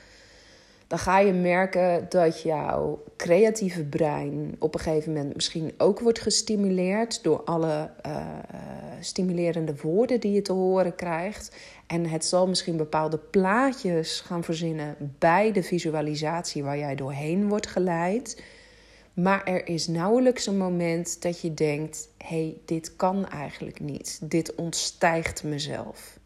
dan 0.88 1.00
ga 1.00 1.20
je 1.20 1.34
merken 1.34 2.06
dat 2.10 2.42
jouw 2.42 3.04
creatieve 3.18 3.84
brein 3.84 4.56
op 4.60 4.74
een 4.74 4.80
gegeven 4.80 5.14
moment 5.14 5.36
misschien 5.36 5.74
ook 5.78 6.00
wordt 6.00 6.20
gestimuleerd 6.20 7.24
door 7.24 7.44
alle 7.44 7.90
uh, 8.06 8.26
stimulerende 9.00 9.76
woorden 9.82 10.20
die 10.20 10.32
je 10.32 10.42
te 10.42 10.54
horen 10.54 10.96
krijgt. 10.96 11.56
En 11.88 12.06
het 12.06 12.26
zal 12.26 12.48
misschien 12.48 12.78
bepaalde 12.78 13.18
plaatjes 13.18 14.22
gaan 14.22 14.44
verzinnen 14.44 14.96
bij 15.20 15.52
de 15.52 15.64
visualisatie 15.64 16.64
waar 16.64 16.78
jij 16.78 16.96
doorheen 16.96 17.50
wordt 17.50 17.68
geleid. 17.68 18.44
Maar 19.14 19.44
er 19.44 19.68
is 19.68 19.88
nauwelijks 19.88 20.46
een 20.48 20.58
moment 20.58 21.22
dat 21.22 21.42
je 21.42 21.54
denkt: 21.54 22.10
hé, 22.18 22.28
hey, 22.28 22.58
dit 22.66 22.96
kan 22.96 23.30
eigenlijk 23.30 23.80
niet. 23.80 24.20
Dit 24.24 24.56
ontstijgt 24.56 25.44
mezelf. 25.44 26.20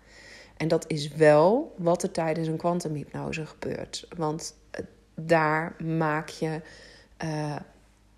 En 0.57 0.67
dat 0.67 0.85
is 0.87 1.07
wel 1.07 1.75
wat 1.77 2.03
er 2.03 2.11
tijdens 2.11 2.47
een 2.47 2.57
kwantumhypnose 2.57 3.45
gebeurt. 3.45 4.07
Want 4.17 4.55
eh, 4.71 4.83
daar 5.15 5.75
maak 5.83 6.29
je 6.29 6.61
uh, 7.23 7.55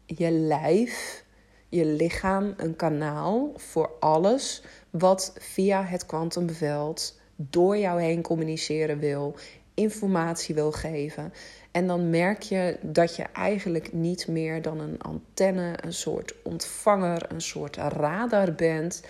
je 0.06 0.32
lijf, 0.32 1.24
je 1.70 1.86
lichaam 1.86 2.54
een 2.58 2.76
kanaal 2.76 3.54
voor 3.56 3.92
alles 4.00 4.64
wat 4.90 5.34
via 5.40 5.84
het 5.84 6.06
kwantumveld 6.06 7.20
door 7.36 7.78
jou 7.78 8.02
heen 8.02 8.22
communiceren 8.22 9.00
wil, 9.00 9.36
informatie 9.74 10.56
wil 10.56 10.72
geven. 10.72 11.34
En 11.80 11.88
dan 11.88 12.10
merk 12.10 12.42
je 12.42 12.78
dat 12.82 13.16
je 13.16 13.24
eigenlijk 13.34 13.94
niet 13.94 14.28
meer 14.28 14.62
dan 14.62 14.80
een 14.80 15.02
antenne, 15.02 15.74
een 15.82 15.94
soort 15.94 16.34
ontvanger, 16.44 17.26
een 17.32 17.42
soort 17.42 17.76
radar 17.76 18.54
bent 18.54 19.04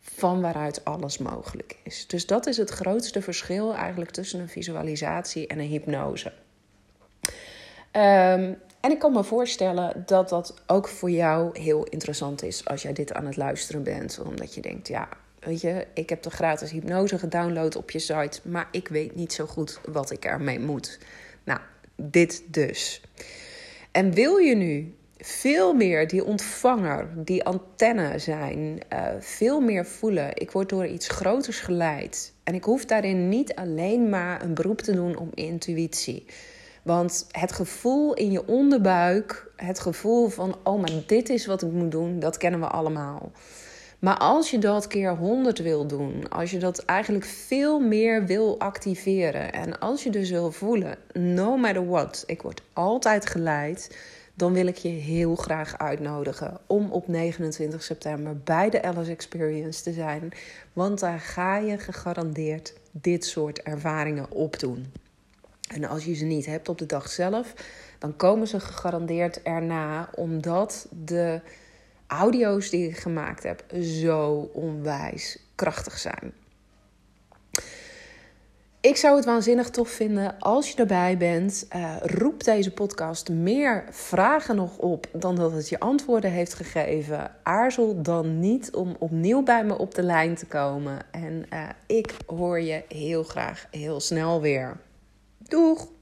van 0.00 0.40
waaruit 0.40 0.84
alles 0.84 1.18
mogelijk 1.18 1.76
is. 1.82 2.06
Dus 2.06 2.26
dat 2.26 2.46
is 2.46 2.56
het 2.56 2.70
grootste 2.70 3.22
verschil 3.22 3.74
eigenlijk 3.74 4.10
tussen 4.10 4.40
een 4.40 4.48
visualisatie 4.48 5.46
en 5.46 5.58
een 5.58 5.66
hypnose. 5.66 6.32
Um, 7.92 8.56
en 8.80 8.90
ik 8.90 8.98
kan 8.98 9.12
me 9.12 9.24
voorstellen 9.24 10.02
dat 10.06 10.28
dat 10.28 10.54
ook 10.66 10.88
voor 10.88 11.10
jou 11.10 11.60
heel 11.60 11.84
interessant 11.84 12.42
is 12.42 12.64
als 12.64 12.82
jij 12.82 12.92
dit 12.92 13.12
aan 13.12 13.26
het 13.26 13.36
luisteren 13.36 13.82
bent. 13.82 14.20
Omdat 14.24 14.54
je 14.54 14.60
denkt, 14.60 14.88
ja, 14.88 15.08
weet 15.40 15.60
je, 15.60 15.86
ik 15.94 16.08
heb 16.08 16.22
de 16.22 16.30
gratis 16.30 16.70
hypnose 16.70 17.18
gedownload 17.18 17.76
op 17.76 17.90
je 17.90 17.98
site, 17.98 18.40
maar 18.42 18.68
ik 18.70 18.88
weet 18.88 19.14
niet 19.14 19.32
zo 19.32 19.46
goed 19.46 19.80
wat 19.84 20.10
ik 20.10 20.24
ermee 20.24 20.60
moet. 20.60 20.98
Nou, 21.44 21.60
dit 22.02 22.42
dus. 22.46 23.02
En 23.92 24.12
wil 24.12 24.36
je 24.36 24.54
nu 24.54 24.94
veel 25.18 25.74
meer 25.74 26.08
die 26.08 26.24
ontvanger, 26.24 27.08
die 27.16 27.44
antenne 27.44 28.18
zijn, 28.18 28.80
uh, 28.92 29.06
veel 29.18 29.60
meer 29.60 29.86
voelen. 29.86 30.30
Ik 30.34 30.50
word 30.50 30.68
door 30.68 30.86
iets 30.86 31.08
groters 31.08 31.60
geleid. 31.60 32.32
En 32.44 32.54
ik 32.54 32.64
hoef 32.64 32.84
daarin 32.84 33.28
niet 33.28 33.54
alleen 33.54 34.08
maar 34.08 34.42
een 34.42 34.54
beroep 34.54 34.80
te 34.80 34.92
doen 34.92 35.16
op 35.16 35.34
intuïtie. 35.34 36.24
Want 36.82 37.26
het 37.30 37.52
gevoel 37.52 38.14
in 38.14 38.30
je 38.30 38.46
onderbuik, 38.46 39.50
het 39.56 39.80
gevoel 39.80 40.28
van, 40.28 40.56
oh, 40.64 40.80
maar 40.80 40.90
dit 41.06 41.28
is 41.28 41.46
wat 41.46 41.62
ik 41.62 41.70
moet 41.70 41.90
doen, 41.90 42.18
dat 42.18 42.36
kennen 42.36 42.60
we 42.60 42.66
allemaal. 42.66 43.32
Maar 43.98 44.16
als 44.16 44.50
je 44.50 44.58
dat 44.58 44.86
keer 44.86 45.16
100 45.16 45.58
wil 45.58 45.86
doen, 45.86 46.28
als 46.28 46.50
je 46.50 46.58
dat 46.58 46.78
eigenlijk 46.78 47.24
veel 47.24 47.80
meer 47.80 48.26
wil 48.26 48.58
activeren 48.58 49.52
en 49.52 49.78
als 49.78 50.02
je 50.02 50.10
dus 50.10 50.30
wil 50.30 50.52
voelen, 50.52 50.96
no 51.12 51.56
matter 51.56 51.88
what, 51.88 52.22
ik 52.26 52.42
word 52.42 52.62
altijd 52.72 53.26
geleid, 53.26 53.96
dan 54.34 54.52
wil 54.52 54.66
ik 54.66 54.76
je 54.76 54.88
heel 54.88 55.36
graag 55.36 55.78
uitnodigen 55.78 56.58
om 56.66 56.90
op 56.90 57.08
29 57.08 57.82
september 57.82 58.36
bij 58.44 58.70
de 58.70 58.82
Alice 58.82 59.10
Experience 59.10 59.82
te 59.82 59.92
zijn. 59.92 60.30
Want 60.72 61.00
daar 61.00 61.20
ga 61.20 61.56
je 61.56 61.78
gegarandeerd 61.78 62.74
dit 62.90 63.24
soort 63.24 63.62
ervaringen 63.62 64.30
opdoen. 64.30 64.92
En 65.68 65.84
als 65.84 66.04
je 66.04 66.14
ze 66.14 66.24
niet 66.24 66.46
hebt 66.46 66.68
op 66.68 66.78
de 66.78 66.86
dag 66.86 67.08
zelf, 67.08 67.54
dan 67.98 68.16
komen 68.16 68.46
ze 68.46 68.60
gegarandeerd 68.60 69.42
erna, 69.42 70.08
omdat 70.14 70.88
de 71.04 71.40
audio's 72.08 72.70
die 72.70 72.88
ik 72.88 72.98
gemaakt 72.98 73.42
heb 73.42 73.64
zo 73.82 74.50
onwijs 74.52 75.38
krachtig 75.54 75.98
zijn. 75.98 76.32
Ik 78.80 78.96
zou 78.96 79.16
het 79.16 79.24
waanzinnig 79.24 79.70
tof 79.70 79.88
vinden 79.88 80.38
als 80.38 80.70
je 80.70 80.76
erbij 80.76 81.16
bent. 81.16 81.66
Uh, 81.76 81.96
roep 82.00 82.44
deze 82.44 82.72
podcast 82.72 83.28
meer 83.28 83.84
vragen 83.90 84.56
nog 84.56 84.76
op 84.76 85.06
dan 85.12 85.36
dat 85.36 85.52
het 85.52 85.68
je 85.68 85.80
antwoorden 85.80 86.30
heeft 86.30 86.54
gegeven. 86.54 87.30
Aarzel 87.42 88.02
dan 88.02 88.40
niet 88.40 88.74
om 88.74 88.96
opnieuw 88.98 89.42
bij 89.42 89.64
me 89.64 89.78
op 89.78 89.94
de 89.94 90.02
lijn 90.02 90.34
te 90.34 90.46
komen. 90.46 90.98
En 91.10 91.46
uh, 91.52 91.68
ik 91.86 92.14
hoor 92.26 92.60
je 92.60 92.82
heel 92.88 93.22
graag 93.22 93.66
heel 93.70 94.00
snel 94.00 94.40
weer. 94.40 94.76
Doeg! 95.38 95.97